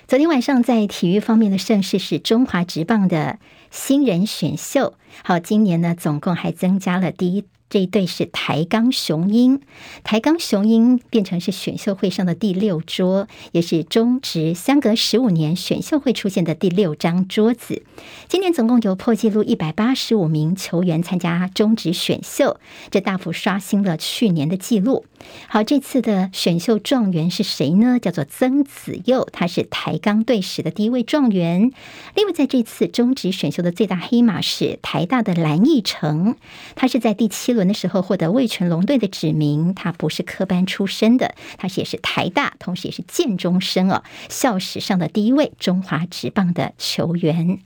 [0.07, 3.39] 昨天晚上在体育方面的盛事是中华职棒的
[3.71, 4.95] 新人选秀。
[5.25, 7.45] 好，今年呢总共还增加了第一。
[7.75, 9.61] 这一对是台钢雄鹰，
[10.05, 17.83] 台钢雄鹰变成是选秀会上的第六桌，也是中职相隔十五年选秀会出现的第六张桌子。
[18.29, 22.61] 今年总共有破纪录一百八十五名球员参加中职选秀，
[22.93, 25.05] 这大幅刷新了去年的纪录。
[25.49, 27.99] 好，这次的选秀状元是谁呢？
[27.99, 31.73] 叫做曾子佑，他是台钢队史的第一位状元。
[32.15, 36.37] 另外，在这次中职选秀的最大黑马是台大的蓝翊诚，
[36.77, 47.61] 他是在第七轮的时候获得味全龙队的指名，他不是科班出身的，他也是台大，同时也是建中生哦，校史上的第一位中华职棒的球员。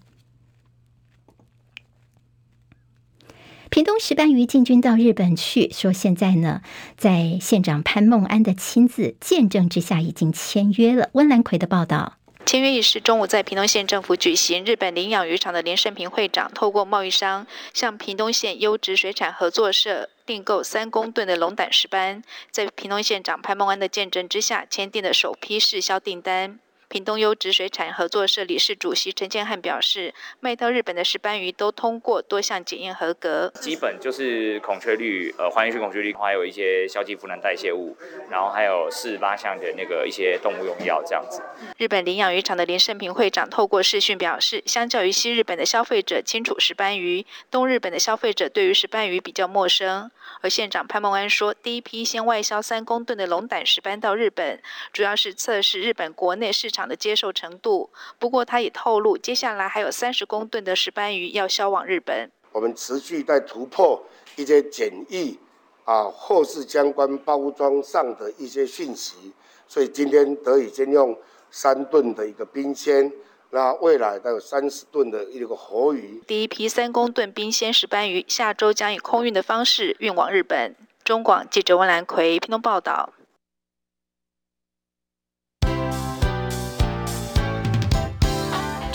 [3.70, 6.62] 屏东石斑鱼进军到日本去，说现在呢，
[6.96, 11.10] 在县长潘孟安的亲自见证之下，已经签约了。
[11.12, 12.17] 温兰奎的报道。
[12.48, 26.58] 签约仪式中午在屏东县政府举行，日本领养渔场的林胜平会长透过贸易商向屏东县优质水产合作社订购三公吨的龙胆石斑，在屏东县长潘孟安的见证之下，签订了首批试销订单。
[26.88, 37.94] 屏东优质水产合作社理事主席陈建汉表示，卖到日本的石斑鱼都通过多项检验合格，基本就是孔雀绿、呃环鱼性孔雀绿，还有一些硝基呋喃代谢物，
[38.30, 41.42] 然后还有四十八项的那个一些动物用药这样子。
[41.76, 50.10] 日本领养渔场的林胜平会长透过视讯表示，相较于西日本的消费者清楚石斑鱼，东日本的消费者对于石斑鱼比较陌生。
[50.40, 54.60] 而县长潘孟安说，第一批先外销三公吨的龙胆石斑到日本，
[54.92, 57.90] 主要是测试日本国内市场场的接受程度。
[58.20, 62.30] 不过，他也透露，接下来还有三十公吨的石斑鱼要销往日本。
[62.52, 64.00] 我们持续在突破
[64.36, 65.36] 一些检疫
[65.84, 69.32] 啊，或是相关包装上的一些讯息，
[69.66, 71.18] 所以今天得以先用
[71.50, 73.12] 三吨的一个冰鲜，
[73.50, 76.22] 那未来还有三十吨的一个活鱼。
[76.26, 80.76] 第一批三公吨冰鲜石斑鱼下周将以空运的方式运往日本。
[81.04, 83.12] 中广记者温兰奎屏东报道。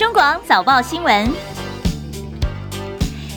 [0.04, 1.53] 中广早报新闻。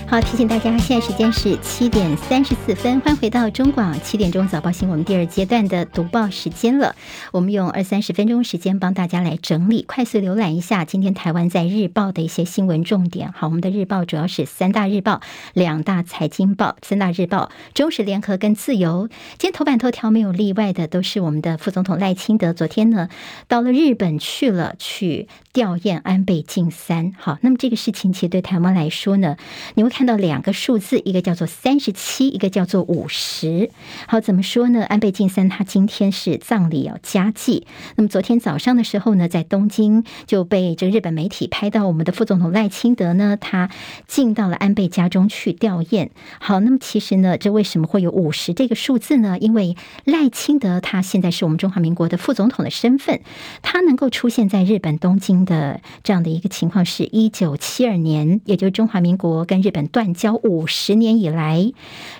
[0.08, 6.94] 好，提醒大家，现在时间是七点三十四分，欢迎回到中广七点钟早报新闻第二阶段的读报时间了。
[7.32, 13.32] 我们用二三十分钟时间帮大家来整理，快速浏览一下今天台湾在日报的一些新闻重点。
[13.32, 15.20] 好，我们的日报主要是三大日报、
[15.54, 19.08] 两大财经报、三大日报、中时联合跟自由。
[19.38, 23.08] 今天头版头条没有例外的，都是我们的副总统赖清德昨天呢
[23.48, 27.12] 到了日本去了，去吊唁安倍晋三。
[27.18, 29.36] 好，那么这个事情其实对台湾来说呢，
[29.74, 29.95] 你会。
[29.96, 33.70] 看到两个数字，一个叫做三十七，一个叫做五十。
[34.06, 34.84] 好，怎么说呢？
[34.84, 37.66] 安倍晋三他今天是葬礼要加祭。
[37.94, 43.70] 那么昨天早上的时候呢，在东京就被这日本媒体拍到，我们的副总统赖清德呢，他
[44.06, 46.10] 进到了安倍家中去吊唁。
[46.40, 49.38] 好，那么其实呢，这为什么会有五十这个数字呢？
[49.40, 53.22] 因为赖清德他现在是我们中华民国的副总统的身份，
[53.62, 59.85] 他能够出现在日本东京的这样的一个情况，是一九七二年，也就是中华民国跟日本。
[59.86, 61.72] 断交五十年以来，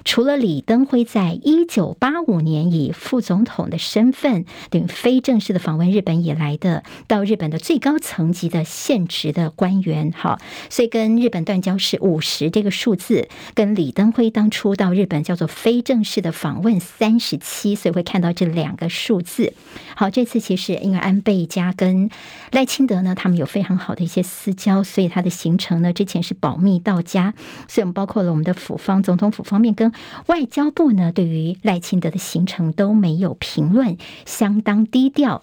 [0.04, 10.38] 除了李登辉在一九八五年以副总统的身份等于非正式的访问日本以来的，到日本的最高层级的现职的官员，好，
[10.70, 19.52] 所以跟日本断交是五十这个数字，跟李登辉当初到日本叫做非正式的访问三十七，所以会看到这两个数字。
[19.94, 22.10] 好，这次其实因为安倍家跟
[22.52, 27.34] 赖清德呢，他们有非常好的一些私交，所以他的行程呢之前是保密到家，
[27.68, 29.92] 所以我们包括了我们的府方、总统府方面跟
[30.26, 35.42] 外交部呢，对于赖清德的行程都没有评论，相当低调。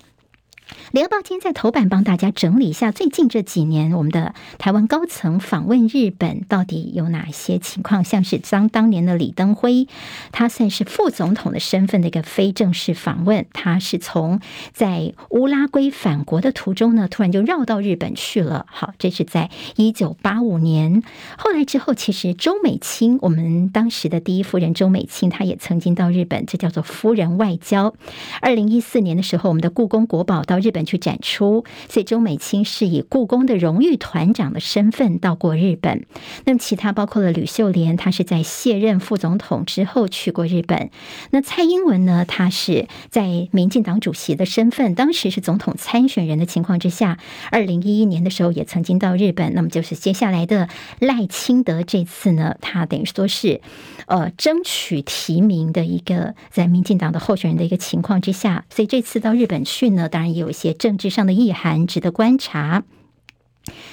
[0.92, 8.04] 联合报今天在头版帮大家整理一下最近这几年我们的台湾高层访问日本到底有哪些情况？
[8.04, 9.88] 像是当当年的李登辉，
[10.32, 14.40] 他算是副总统的身份的一个非正式访问，他是从
[14.72, 18.66] 在乌拉圭返国的途中呢，突然就绕到日本去了。
[18.70, 21.04] 好，这是在一九八五年。
[21.38, 27.96] 后来之后，其实周美青，我们当时的第一夫人周美青，她也曾经到日本，这叫做夫人外交。
[28.42, 36.06] 二零一四年的时候，我们的故宫国宝到日本去展出，所以周美青是以故宫的荣誉团长的身份到过日本。
[36.46, 40.90] 那么其他包括了吕秀莲，她是在卸任副总统之后去过日本。
[41.32, 47.20] 那蔡英文呢，她是在民进党主席的身份，当时是总统参选人的情况之下，
[47.52, 49.54] 二零一一年的时候也曾经到日本。
[49.54, 53.60] 那么就是接下来的赖清德这次呢，他等于说是
[54.06, 62.84] 呃争取提名的一个在民进党的候选人的一个情况之下，所以这次到日本去呢，当然也有一些政治上的意涵值得观察。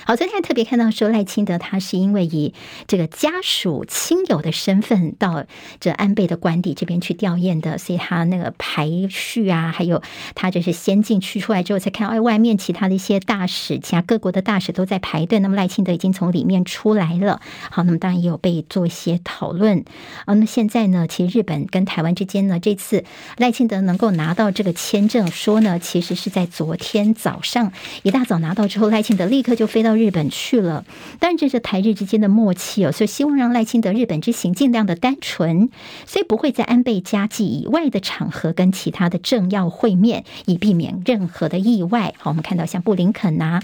[0.05, 2.55] 好，昨天还特别看到说赖清德他是因为以
[2.89, 5.45] 这个家属亲友的身份到
[5.79, 10.03] 这安倍的官邸这边去吊唁的，所以他那个排序啊，还有
[10.35, 17.41] 他就是先进去出来之后才看到，哎，外面其他的一些大使，其他各国的大使都在排队，那么赖清德已经从里面出来了。
[17.71, 19.85] 好，那么当然也有被做一些讨论
[20.25, 20.35] 啊。
[20.35, 23.05] 那现在呢，其实日本跟台湾之间呢，这次
[23.37, 30.87] 赖清德能够拿到这个签证，说呢，其实是在昨天早上一大早拿到之后，赖清德立刻就飞到日本去了，
[31.19, 35.69] 当然这是台日之间的默契哦，所以希望让赖清德日本之行尽量的单纯，
[36.07, 42.15] 所以不会在安倍家祭以外的场合跟其他的政要会面，以避免任何的意外。
[42.17, 43.63] 好，我们看到像布林肯呐、啊，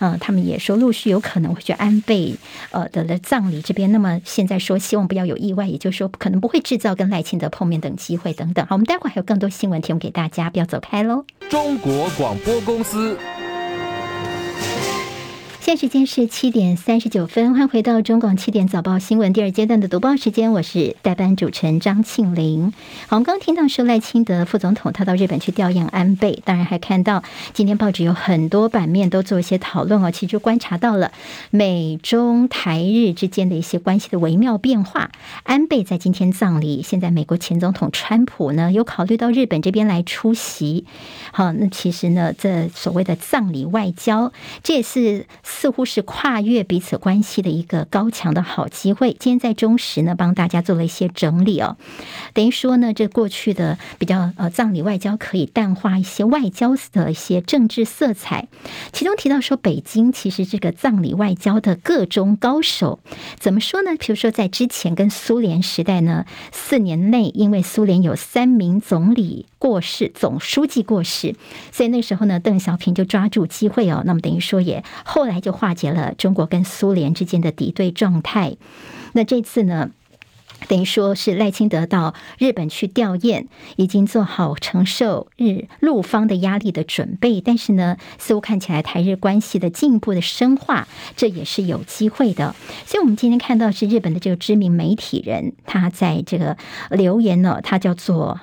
[0.00, 2.34] 呃，他们也说陆续有可能会去安倍
[2.70, 3.90] 呃的的葬礼这边。
[3.90, 8.66] 那么现在说希望不要有意外，也就是说可能不会制造跟赖清德碰面等机会等等。
[8.66, 11.24] 好，我们待会还有更多新闻提供给大家，不要走开喽。
[11.48, 13.16] 中国广播公司。
[15.68, 22.72] 现在时间是七点三十九分，欢迎回到中广七点早报新闻第二阶段的读报时间，我是代班主持人张庆玲。
[23.06, 31.12] 好，我们刚听到说赖清德副总统他到日本去吊唁安倍，当然还看到今天报纸有很多版面都做一些讨论哦，其实观察到了
[31.50, 35.10] 美中台日之间的一些关系的微妙变化。
[35.42, 40.86] 安倍在今天葬礼，现在美国前总统川普呢有考虑到日本这边来出席。
[41.30, 45.26] 好，那其实呢，这所谓的葬礼外交，这也是。
[45.60, 49.16] 似乎是跨越彼此关系的一个高强的好机会。
[49.18, 51.76] 今天在中时呢，帮大家做了一些整理哦，
[52.32, 58.46] 等于说呢，这过去的比较呃葬礼外交可以淡化一些外交的一些政治色彩。
[58.92, 63.00] 其中提到说，北京其实这个葬礼外交的个中高手，
[63.40, 63.96] 怎么说呢？
[63.98, 71.34] 比如说在之前跟苏联时代呢，四年内因为苏联有三名总理过世，总书记过世，
[71.72, 75.47] 所以那时候呢，邓小平就抓住机会哦，那么等于说也后来就。
[75.48, 78.58] 就化解了中国跟苏联之间的敌对状态。
[79.14, 79.90] 那这次呢，
[80.68, 83.46] 等于说是赖清德到日本去吊唁，
[83.76, 87.40] 已经做好承受日陆方的压力的准备。
[87.40, 90.86] 但是呢，似乎看起来台日关系的进一步的深化，
[91.16, 92.54] 这也是有机会的。
[92.84, 96.58] 所以，我们今天看到是日本的这个知名媒体人，他在这个
[96.90, 98.38] 留言呢，他叫做。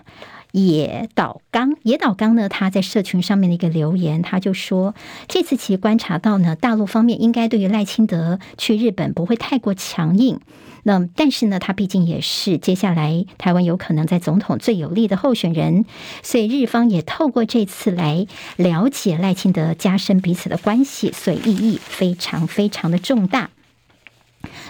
[0.55, 4.95] 野岛刚，野岛刚呢，他在社群上面的一个留言，他就说，
[5.27, 10.39] 这次其实观察到呢，大陆方面应该对于赖清德去日本不会太过强硬。
[10.83, 15.83] 那但是呢，他毕竟也是接下来台湾有可能在总统最有力的候选人，
[16.23, 18.25] 所以日方也透过这次来
[18.55, 23.49] 了解赖清德，加深彼此的关系，所以意义非常非常的重大。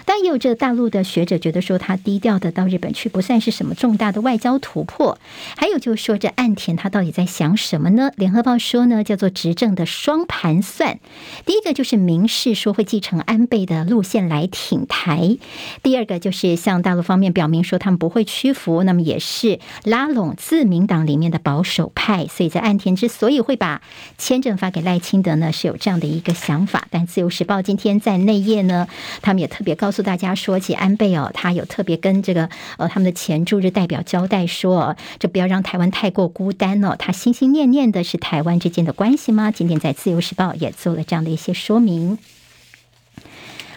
[0.06, 5.18] 但也有这大陆的学者觉得说，他低调的到日本去不算是什么重大的外交突破。
[5.56, 8.12] 还有就是说，这岸田他到底在想什么呢？
[8.16, 11.00] 联合报说呢，叫做执政的双盘算。
[11.44, 15.38] 第一个就是明示说会继承安倍的路线来挺台；
[15.82, 22.28] 第二个就是向大陆方面表明说他们不会屈服，那么也是拉拢自民党里面的保守派。
[22.28, 23.82] 所以在岸田之所以会把
[24.16, 26.86] 签证发给赖清德呢，是有这样的一个想法。
[26.92, 28.86] 但自由时报今天在内页呢，
[29.20, 29.95] 他们也特别告诉。
[29.96, 39.50] 诉大家说起安倍哦，他有特别跟这个呃他们的前驻日代表交代说，这不要让台湾太过孤单哦，他心心念念的是台湾之间的关系吗？
[39.50, 42.18] 今天在自由时报也做了这样的一些说明。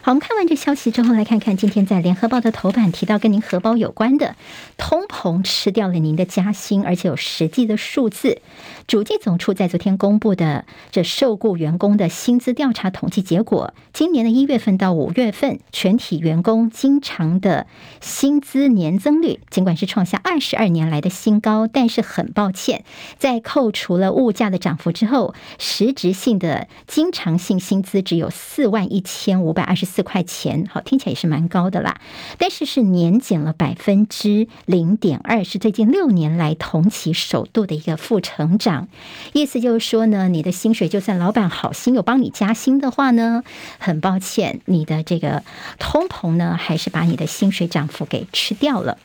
[0.09, 4.35] 我们看完这消息之后，来看看今天在联合报的头版提到跟您荷包有关的
[4.75, 8.41] 通膨吃掉了您的加薪，而且有实际的数字。
[8.87, 17.67] 主计总处在昨天公布的这受雇员工的薪资调查统计结果，今年的一月份到五月份，全体员工经常的
[18.01, 22.83] 薪资年增率，尽管是创下二十二年来的新高，但是很抱歉，
[23.19, 31.99] 在扣除了物价的涨幅之后，实质性的经常性薪资只有四万一千五百二十四四块钱，好，听起来也是蛮高的啦，
[32.37, 38.87] 但是是年减了百分之零点二，是最近六年来同期首度的一个负成长。
[39.33, 43.43] 意思就是说呢，你的薪水就算老板好心有帮你加薪的话呢，
[43.77, 45.43] 很抱歉，你的这个
[45.79, 48.97] 通膨呢，还是把你的薪水涨幅给吃掉了。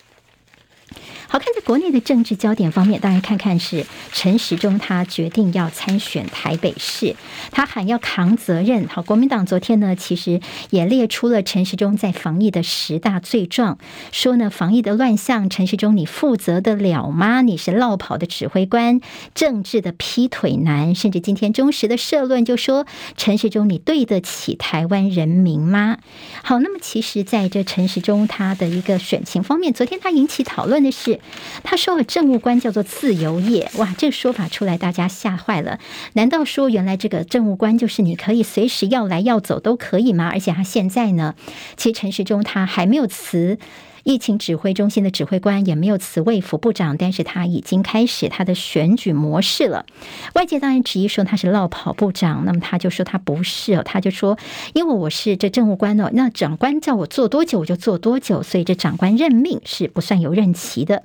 [1.35, 7.16] 好看，在国内的政治焦点方面，当然看看是陈时中他决定要参选台北市，
[7.51, 8.87] 他喊要扛责任。
[8.87, 13.78] 好，国民党昨天呢，其实也列出了陈时中在防疫的十大罪状，
[14.12, 17.43] 说呢，防疫的乱象，陈时中你负责得了吗？
[17.43, 19.01] 你是落跑的指挥官，
[19.35, 25.99] 政治的劈腿男，甚至今天中时的社论就说陈时中你对得起台湾人民吗？
[26.45, 31.18] 好，那么其实在这陈时中他的一个选情方面，昨天他引起讨论的是。
[31.62, 35.79] 他说了，政务官叫做自由业，哇，这个说法出来，大家吓坏了。
[36.14, 40.31] 难道说原来这个政务官就是你可以随时要来要走都可以吗？
[40.33, 41.35] 而且他现在呢，
[41.77, 43.59] 其实陈时中他还没有辞
[44.05, 49.86] 疫情指挥中心的指挥官，也没有辞位副部长，但是他已经开始他的选举模式了。
[50.34, 54.38] 外界当然质疑说他是落跑部长，那么他就说他不是哦，他就说
[54.74, 61.02] 因为我是这政务官哦，那长官叫我做多久我就做多久，所以这长官任命是不算有任期的。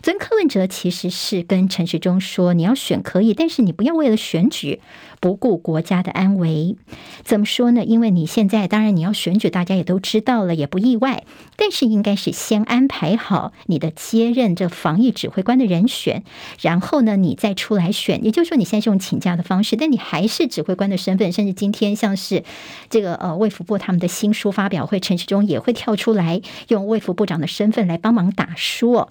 [0.00, 4.80] 昨天柯文哲其实是跟陈时中说：“你要选可以，但是你不要为了选举
[5.20, 6.76] 不顾国家的安危。
[7.24, 7.84] 怎么说呢？
[7.84, 11.24] 因为你现在当然你要选举，大家也都知道了，也不意外。
[11.56, 16.22] 但是应该是先安排好你的接任这防疫指挥官的人选，
[16.60, 18.24] 然后呢，你再出来选。
[18.24, 21.32] 也就是说，你现在是用请假的方式，但你还是指挥官的身份。
[21.32, 22.44] 甚至今天像是
[22.88, 29.08] 这个呃卫福部他们的新书发表会，陈时中也会跳出来用卫福部长的身份来帮忙打书哦。”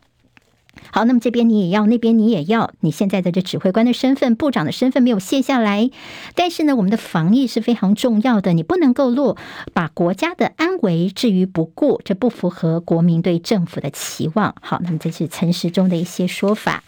[0.92, 2.72] 好，那么这边你也要，那边你也要。
[2.82, 5.90] 你现在的这指挥官的身份、部长的身份没有卸下来，
[6.36, 9.38] 但是呢，我们的防疫是非常重要的，你不能够落
[9.74, 14.56] 把国家的安危置于不顾，这不符合国民对政府的期望。
[14.62, 16.84] 好，那么这是陈时中的一些说法。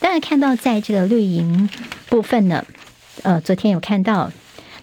[0.00, 1.68] 当然看到在这个绿营
[2.08, 2.64] 部分呢，
[3.22, 4.30] 呃，昨天有看到。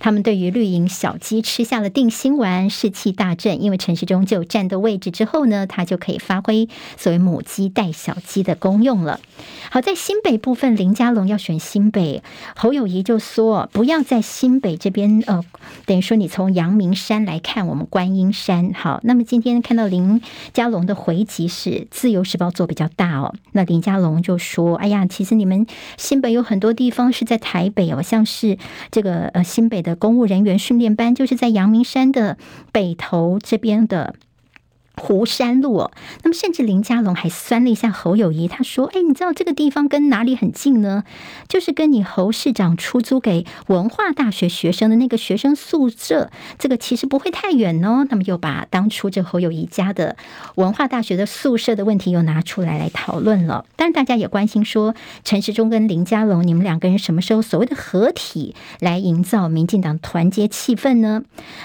[0.03, 3.61] 他们对于绿营小鸡吃下了定心丸，士气大振。
[3.61, 9.19] 因为陈时中就站的位置之后呢，他就可以发挥所谓母鸡带小鸡的功用了。
[9.69, 12.23] 好，在新北部分，林佳龙要选新北，
[12.55, 15.43] 侯友谊就说不要在新北这边，呃，
[15.85, 18.73] 等于说你从阳明山来看我们观音山。
[18.73, 20.19] 好，那么今天看到林
[20.51, 23.35] 佳龙的回击是自由时报做比较大哦。
[23.51, 28.57] 那林佳龙就说：“哎呀，其实你们新北有很多地方是在台北哦，像是
[28.89, 32.37] 这个呃新北的。”公务人员训练班就是在阳明山的
[32.71, 34.15] 北头这边的。
[35.01, 35.89] 湖山路，
[36.21, 41.03] 那么甚至林佳龙还酸了一下侯友谊，他说：“哎，你知道这个地方跟哪里很近呢？
[41.47, 46.29] 就是跟你侯市长出租给文化大学学生的那个学生宿舍，
[46.59, 50.15] 这个其实不会太远哦。”那么又把当初这侯友谊家的
[50.53, 53.65] 文化大学的宿舍的问题又拿出来来讨论了。
[53.75, 54.93] 当然，大家也关心说，
[55.23, 61.23] 陈时中跟林佳龙，你们两个人什么时候所谓的合体来营造民进党团结气氛呢？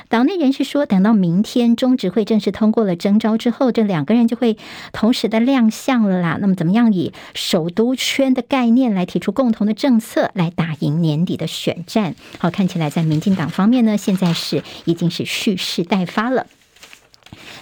[0.09, 4.59] 党内人士说，等到明天中执会正式通过了征召之后，这两个人就会
[4.93, 6.37] 同时的亮相了啦。
[6.39, 12.15] 那么，怎么样以首都圈的概念来提出共同的政策，来打赢年底的选战？
[12.39, 16.47] 好，看起来在民进党方面呢，现在是已经是蓄势待发了。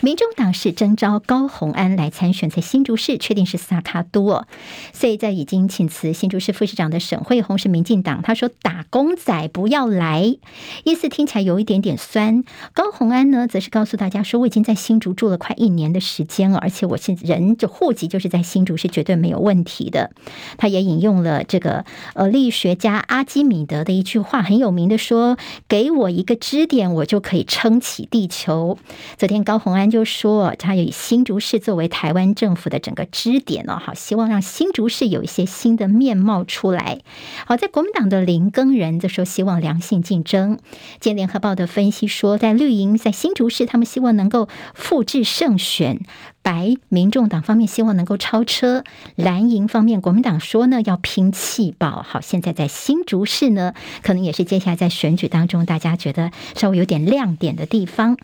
[0.00, 4.46] 民众党是征召高虹安来参选，在新竹市确定是萨卡多，
[4.92, 10.36] 所以在已经请辞新竹市副市长的沈慧红是民进党，他说打工仔不要来，
[10.84, 12.44] 意思听起来有一点点酸。
[12.74, 20.10] 高虹安呢，则是告诉大家说，我已经在新竹住了快一年的时间了，而且我是人就户籍就是在新竹，是绝对没有问题的。
[20.58, 21.84] 他也引用了这个
[22.14, 25.38] 呃力学家阿基米德的一句话，很有名的说
[25.68, 28.76] ：“给我一个支点，我就可以撑起地球。”
[29.16, 29.83] 昨天高虹安。
[29.90, 37.00] 就说，他以新竹市作为台湾政府的整个支点哦，好，希望让新竹市有一些新的面貌出来。
[37.46, 40.58] 好，在国民党的林耕仁就说，希望良性竞争。
[41.00, 46.00] 今天联合报的分析说，在绿营在新竹市，他们希望能够复制胜选。
[46.42, 48.84] 白民众党方面希望能够超车，
[49.16, 52.02] 蓝营方面国民党说呢要拼气爆。
[52.06, 53.72] 好，现在在新竹市呢，
[54.02, 58.18] 可能也是接下来在选举当中大家觉得稍微有点亮点的地方。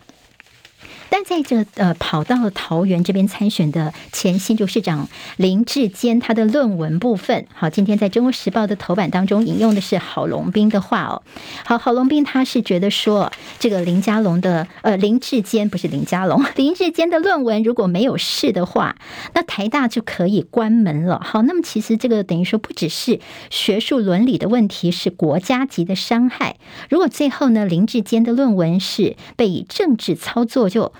[1.11, 11.21] 但在这呃跑到桃园这边参选的前新竹市长林志坚，他的论文部分，好，今天在中国时报的头版当中引用的是郝龙斌的话哦。
[11.65, 18.95] 好，郝龙斌他是觉得说，这个林佳龙的呃林志坚不是林佳龙， 林志坚的论文如果没有事的话，
[19.33, 21.19] 那台大就可以关门了。
[21.21, 26.55] 好，那么其实这个等于说不只是学术伦理的问题，是国家级的伤害。
[26.89, 30.93] 如果最后呢林志坚的论文是被以政治操作就。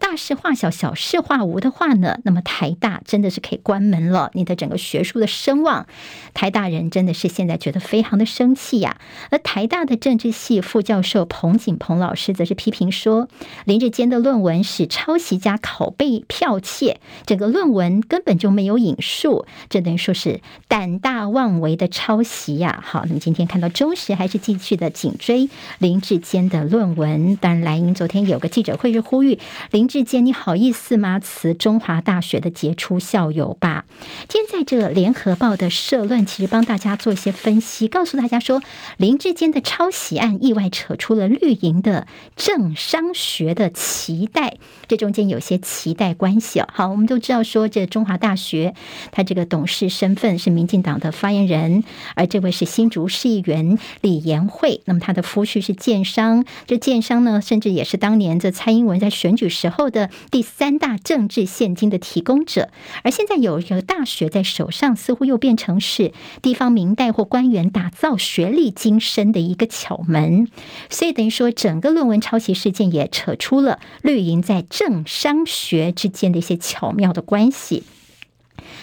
[0.00, 4.30] 大事化小，小事化无的话呢，那么台大真的是可以关门了。
[4.34, 5.86] 你的整个学术的声望，
[6.32, 8.96] 台大人真的是现在觉得非常的生气呀。
[9.30, 13.28] 而台大的政治系副教授彭锦鹏老师则是批评说，
[13.66, 22.82] 林志坚的论文是抄袭加拷贝剽窃，整个论文根本就没有引述，这等于说是胆大妄为的抄袭呀。
[22.84, 27.36] 好，那么今天看到中时还是继续的紧追林志坚的论文。
[27.36, 29.38] 当然，莱茵昨天有个记者会是呼吁
[29.70, 29.89] 林。
[29.90, 31.18] 志坚，你好意思吗？
[31.18, 33.86] 辞中华大学的杰出校友吧。
[34.28, 38.62] 今天在这联合报的社论，其实帮大家做一些分析，告诉大家说，
[38.98, 46.68] 林志坚的抄袭案意外扯出了绿营的政商学的期待，这中间有些期待关系哦。
[46.72, 48.74] 好，我们都知道说，这中华大学
[49.10, 51.82] 他这个董事身份是民进党的发言人，
[52.14, 59.79] 而这位是新竹市议员李延慧，那么他的夫婿是建商，这建商呢，甚至也是当年这蔡英文在选举时候。
[59.80, 62.68] 后的第三大政治现金的提供者，
[63.02, 66.12] 而现在有一个大学在手上，似乎又变成是
[66.42, 70.48] 地方明代或官员打造学历精深的一个巧门，
[70.90, 77.84] 所以等于说，整个论文抄袭事件也扯出了绿营在政商学之间的一些巧妙的关系。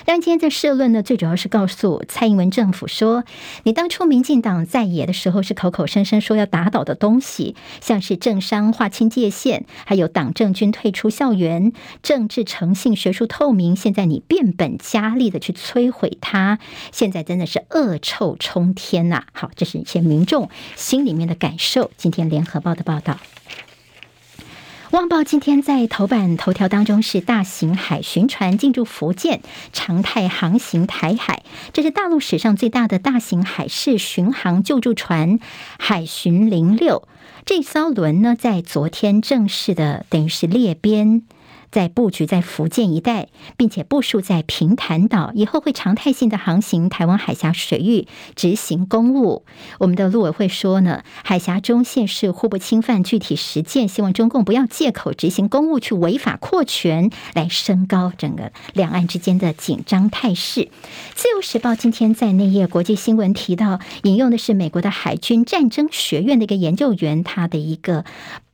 [0.10, 3.26] 但今天这社论呢，最主要是告诉蔡英文政府说，
[3.64, 16.60] 你当初民进党在野的时候是口口声声说要打倒的东西，像是政商划清界限，还有党政军退出校园、政治诚信、学术透明，现在你变本加厉的去摧毁它，
[16.94, 21.92] 现在真的是恶臭冲天呐、好，这是一些民众心里面的感受。
[21.98, 23.16] 今天联合报的报道。
[24.98, 29.42] 《旺报》今天在头版头条当中是大型海巡船进驻福建，
[29.72, 35.38] 常态航行台海，这是大陆史上最大的大型海事巡航救助船
[35.78, 37.08] “海巡零六”。
[37.46, 41.22] 这艘轮呢，在昨天正式的等于是列编。
[41.72, 49.46] 在布局在福建一带，并且部署在平潭岛，以后会常态性的航行台湾海峡水域，执行公务。
[49.80, 60.70] 我们的陆委会说呢，海峡中线是互不侵犯，具体实践，希望中共不要借口执行公务去违法扩权，来升高整个两岸之间的紧张态势。
[61.16, 68.06] 自由时报今天在内页国际新闻提到，引用的是美国的海军战争学院的一个研究员，他的一个。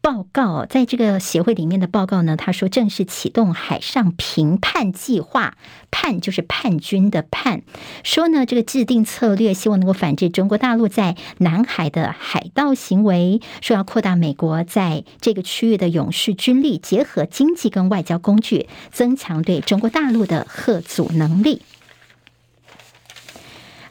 [0.04, 5.56] 报告在这个协会里面的报告呢，他说正式启动海上评判计划，
[5.92, 7.62] 叛就是叛军的叛，
[8.04, 21.62] 说呢这个制定策略，希望能够反制中国大陆在南海的海盗行为，说要扩大美国在这个区域的永续军力，结合经济跟外交工具，增强对中国大陆的吓阻能力。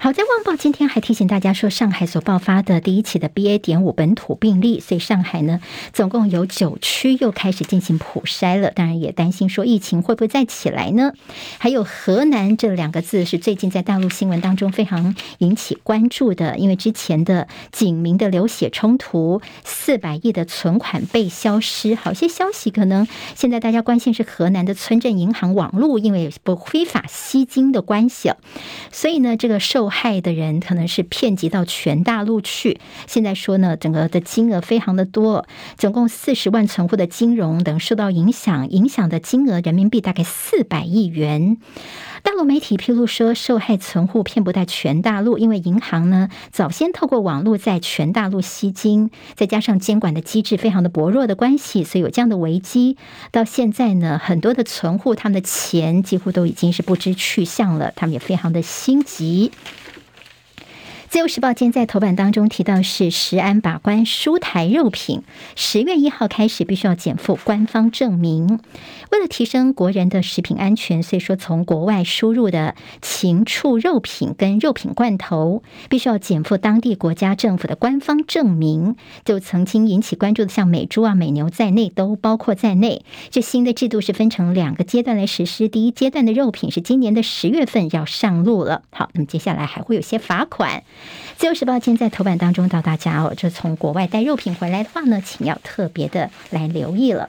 [0.03, 3.59] 好，在《旺报》今天还提醒大家说，上海所爆发的第一起的 BA.
[3.59, 5.61] 点五本土病例，所以上海呢，
[5.93, 8.73] 总共有九区又开始进行普筛了。
[8.73, 11.13] 当然也担心说疫情会不会再起来呢？
[11.59, 21.95] 还有河南这两个字是最近在大陆新闻当中非常引起关注的，因为之前的警民的流血冲突，四百亿的存款被消失。
[21.95, 28.33] 好些消息可能现在大家关心是河南的村镇银行网络因为不非法吸金的关系，
[28.91, 29.92] 所以呢，这个受。
[29.93, 32.81] 害的人可能是遍及到全大陆去。
[33.07, 41.59] 现在说呢，整个的金额非常的多，总共四十万存户的金融等受到影响，影响的金额人民币大概四百亿元。
[42.25, 52.97] 大陆媒体披露说，受害存户遍布在全大陆，因为银行呢早先透过网络在全大陆吸金，再加上监管的机制非常的薄弱的关系，所以有这样的危机。
[53.33, 59.51] 到现在呢，很多的存户他们的钱几乎都已经是不知去向了，他们也非常的心急。
[61.13, 65.23] 自由时报今天在头版当中提到是食安把关输台肉品，
[65.55, 68.61] 十月一号开始必须要减负官方证明。
[69.11, 78.97] 为了提升国人的食品安全，所以说从国外输入的禽畜肉品跟肉品罐头，必须要减负当地国家政府的官方证明。
[79.23, 83.05] 就曾经引起关注的，像美猪啊、美牛在内，都包括在内。
[83.29, 88.81] 这新的制度是分成两个阶段来实施，第一阶段的肉品是今年的十月份要上路了。
[88.89, 90.85] 好，那么接下来还会有些罚款。
[91.37, 97.29] 自由时报今天在头版当中，到大家哦，就从国外带肉品回来的话呢，请要特别的来留意了。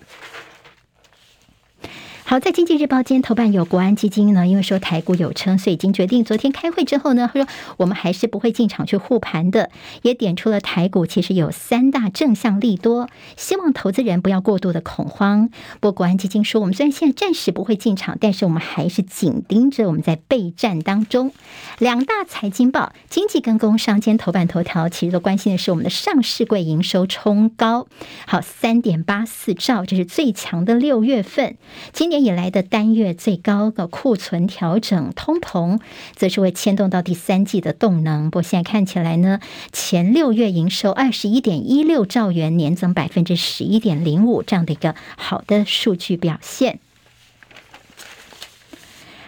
[2.26, 9.70] 好，在经济日报今天头版有国安基金呢，因为说台股有撑，所以已经决定昨天开会之后呢，他说我们还是不会进场去护盘的，
[10.04, 15.50] 也点出了台股其实有三大正向利多，希望投资人不要过度的恐慌。
[15.82, 21.34] 不过国安基金说，我们虽然现在暂时不会进场，但是我们还是紧盯着，我们在备战当中。
[21.78, 27.88] 两大财经报，经济跟工商今天头版头条其实都关心的是我们的上市柜营收冲高，
[28.26, 31.58] 好，三点八四兆，这是最强的六月份，
[31.92, 35.80] 今年以来的单月最高的库存调整，通膨
[36.16, 38.30] 则是会牵动到第三季的动能。
[38.30, 39.40] 不过现在看起来呢，
[39.72, 46.80] 前六月营收二十一点一六兆元，年增百分之十一点零五，这样的一个好的数据表现。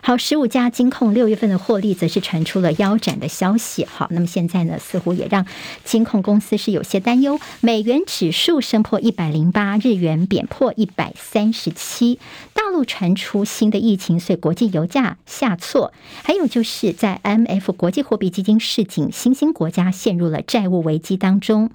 [0.05, 3.85] 好，十五家金控六月份的获利则是传出了腰斩的消息。
[3.85, 5.47] 好，那么现在呢，似乎也让
[5.83, 7.39] 金控公司是有些担忧。
[7.59, 12.19] 美元指数升破一百零八，日元贬破一百三十七。
[12.53, 15.91] 大陆传出新的疫情，所以国际油价下挫。
[16.21, 21.71] 还有就是在 MF 国际货币基金市井，新兴国家陷入了债务危机当中。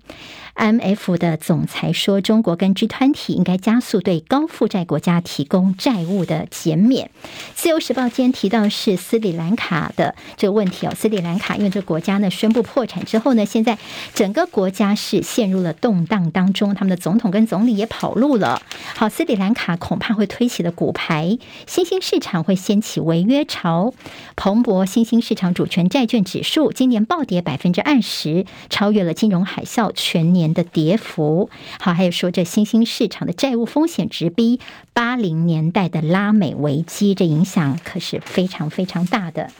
[0.55, 7.11] IMF 的总裁说，中国跟 G20 应该加速对高负债国家提供债务的减免。
[7.55, 13.79] 自由时报今天提到是斯里兰卡的这个问题哦，斯里兰卡因为这个国家呢宣布破产之后呢，现在
[14.15, 18.63] 整个国家是陷入了动荡当中，他们的总统跟总理也跑路了。
[18.95, 23.93] 好，斯里兰卡恐怕会推起的骨牌，新兴市场会掀起违约潮。
[24.37, 31.51] 彭博新兴市场主权债券指数今年暴跌百分之二十，超越了金融海啸全年年的跌幅。
[31.79, 34.59] 好，还有说这新兴市场的债务风险直逼
[34.95, 39.51] 八零年代的拉美危机，这影响可是非常非常大的。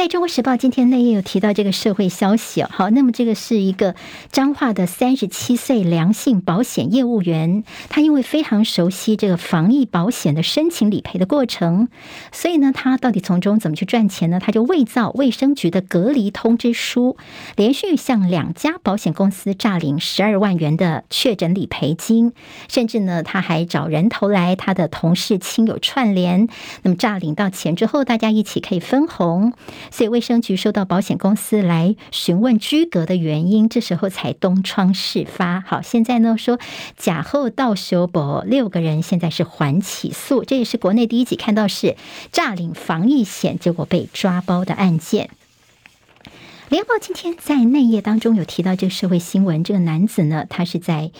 [0.00, 3.94] 在中国时报今天内页有提到这个社会消息哦，好，那么这个是一个
[4.32, 11.88] 彰化的三十七岁良性保险业务员，他因为非常熟悉这个防疫保险的申请理赔的过程，
[12.32, 14.40] 所以呢，他到底从中怎么去赚钱呢？
[14.40, 17.18] 他就伪造卫生局的隔离通知书，
[17.56, 22.32] 连续向两家保险公司诈领十二万元的确诊理赔金，
[22.70, 26.48] 甚至呢，他还找人头来，他的同事亲友串联，
[26.84, 29.52] 那么诈领到钱之后，大家一起可以分红。
[29.90, 35.60] 所以卫生局收到保险公司来询问居隔的原因，这时候才东窗事发。
[35.60, 36.58] 好，现在呢说
[36.96, 41.96] 假后到修补，六个人现在是缓起诉，这也是国内第一起看到是
[42.32, 45.30] 诈领防疫险结果被抓包的案件。
[46.68, 51.10] 联合报今天在内页当中有提到这个社会新闻，这个男子呢，他是在。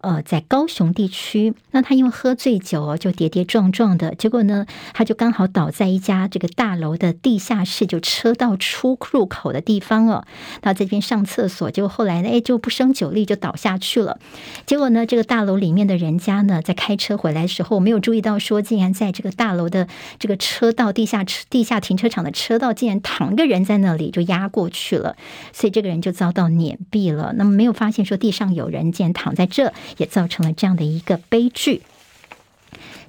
[0.00, 10.24] 呃，在高雄地区，那他因为喝醉酒哦，就跌跌撞撞的，结果呢，他就刚好倒在一家这个大楼的地下室，就车道出入口的地方哦。
[10.60, 14.20] 到这边上厕所，结果后来呢，哎，就不胜酒力，就倒下去了。
[14.66, 19.88] 结果呢，这个大楼里面的人家呢，在开车回来的时候，没有注意到说，竟然在这个大楼的
[20.20, 25.16] 这个车道地下车地下停车场的车道，竟然躺个人在那里，就压过去了。
[25.52, 27.34] 所以这个人就遭到碾毙了。
[27.36, 29.72] 那么没有发现说地上有人，竟然躺在这。
[29.96, 31.82] 也造成了这样的一个悲剧。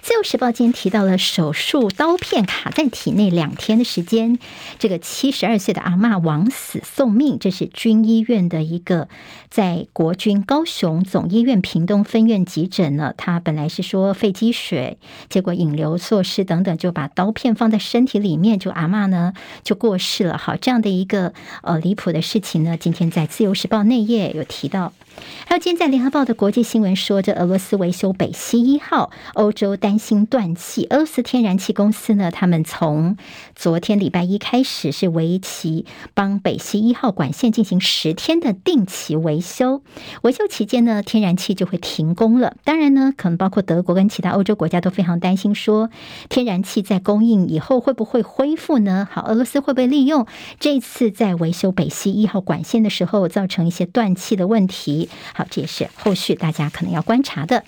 [0.02, 4.40] 自由时报今天提到了手术刀片卡在体内两天的时间，
[4.80, 9.10] 这个七十二岁的阿嬷枉死送命，这是军医院的一个
[9.50, 13.14] 在国军高雄总医院屏东分院急诊呢。
[13.18, 14.98] 他本来是说肺积水，
[15.30, 19.34] 结果引流措施等等，就把刀片放在身体里面，就阿嬷呢
[19.64, 20.38] 就过世了。
[20.38, 24.94] 好，这样的一个呃离谱的事情呢，今天在自由时报内页有提到。
[25.46, 30.86] 还有今天在联合报的国际新闻说，这俄罗斯维修北溪一号，欧洲担心断气。
[30.92, 33.18] 俄罗斯天然气公司呢，他们从
[33.56, 39.82] 昨天礼拜一开始是为期帮北溪一号管线进行十天的定期维修。
[40.22, 42.56] 维修期间呢，天然气就会停工了。
[42.64, 45.90] 当然呢，可能包括德国跟其他欧洲国家都非常担心，说
[46.30, 49.08] 天然气在供应以后会不会恢复呢？
[49.12, 50.28] 好，俄罗斯会不会利用
[50.60, 55.10] 这次在维修北溪一号管线的时候，造成一些断气的问题？
[55.34, 57.64] 好，这也是后续大家可能要观察的。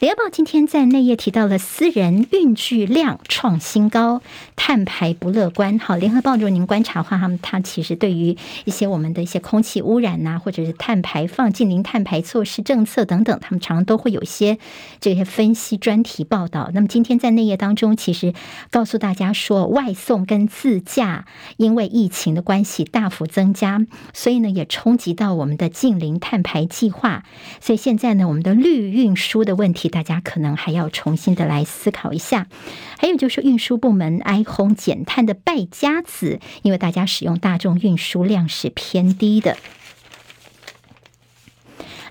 [0.00, 4.20] 联合报今天在内页提到了私人运具量创新高，
[4.56, 5.78] 碳排不乐观。
[5.78, 14.58] 好，联合报如果您观察的话，他们他其实对于一些我们的一些空气污染呐、或者是碳排放、近零碳排措施政策等等，他们常常都会有一些
[15.00, 16.70] 这些分析专题报道。
[16.74, 18.34] 那么今天在内页当中，其实
[18.70, 27.24] 告诉大家说，外送跟自驾因为疫情的关系大幅增加，所以呢也冲击到我们的近零碳排计划。
[27.60, 32.46] 所以现在呢，我们的绿运输的问题，大家可能还要重新的来来思考一下。
[32.98, 39.56] 还有就是运输部门哀鸿减碳的败家子，因为大家使用大众运输量是偏低的。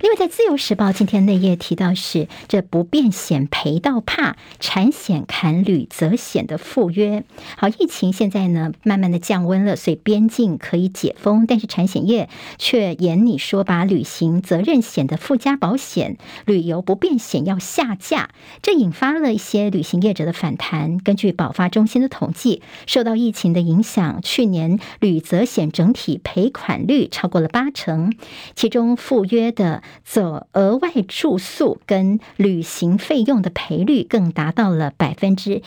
[0.02, 7.24] 另外，在《自由时报》今天内页提到是这不变险赔到怕，产险砍旅责险的附约。
[7.56, 18.32] 好，疫情现在呢慢慢的降温了，所以边境可以解封，但是产险业却严你说把旅行责任险的附加保险旅游不变险要下架，
[18.64, 20.98] 这引发了一些旅行业者的反弹。
[20.98, 28.12] 根据保发中心的统计，受到疫情的影响，去年旅责险整体赔款率超过了八成，
[28.56, 29.84] 其中附约的。
[30.04, 35.62] 走额外住宿跟旅行费用的赔率更达到了百分之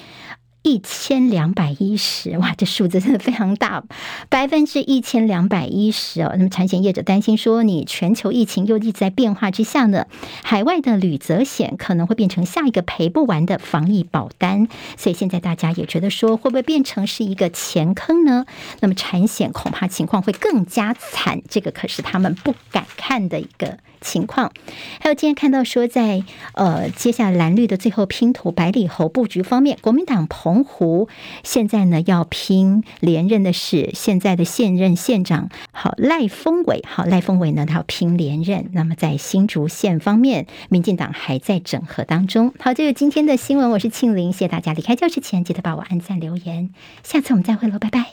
[0.66, 3.84] 一千两百一十，哇，这数字真的非常大，
[4.30, 6.32] 百分之一千两百一十哦。
[6.38, 10.06] 那么产险业者担心说，你全球疫情又一直在变化之下呢，
[10.42, 14.66] 海外的旅责险可能会变成下一个赔不完的防疫保单，
[14.96, 18.46] 所以现在大家也觉得说，会不会变成是一个钱坑呢？
[18.80, 23.76] 那么产险恐怕情况会更加惨，这个可是他们不敢看的一个。
[24.04, 24.52] 情况，
[25.00, 31.08] 还有今天看到说在，呃接下来蓝绿的最后拼图百里侯布局方面，国民党澎湖
[31.42, 38.68] 现在呢要拼连任的是现在的现任县长好赖峰伟，好赖峰伟呢他要拼连任。
[38.72, 42.52] 那么在新竹县方面，民进党还在整合当中。
[42.60, 46.70] 好，这个今天的新闻，我是庆玲，谢谢大家离开教室前记得帮我按赞留言，
[47.02, 48.04] 下次我们再会喽，拜拜。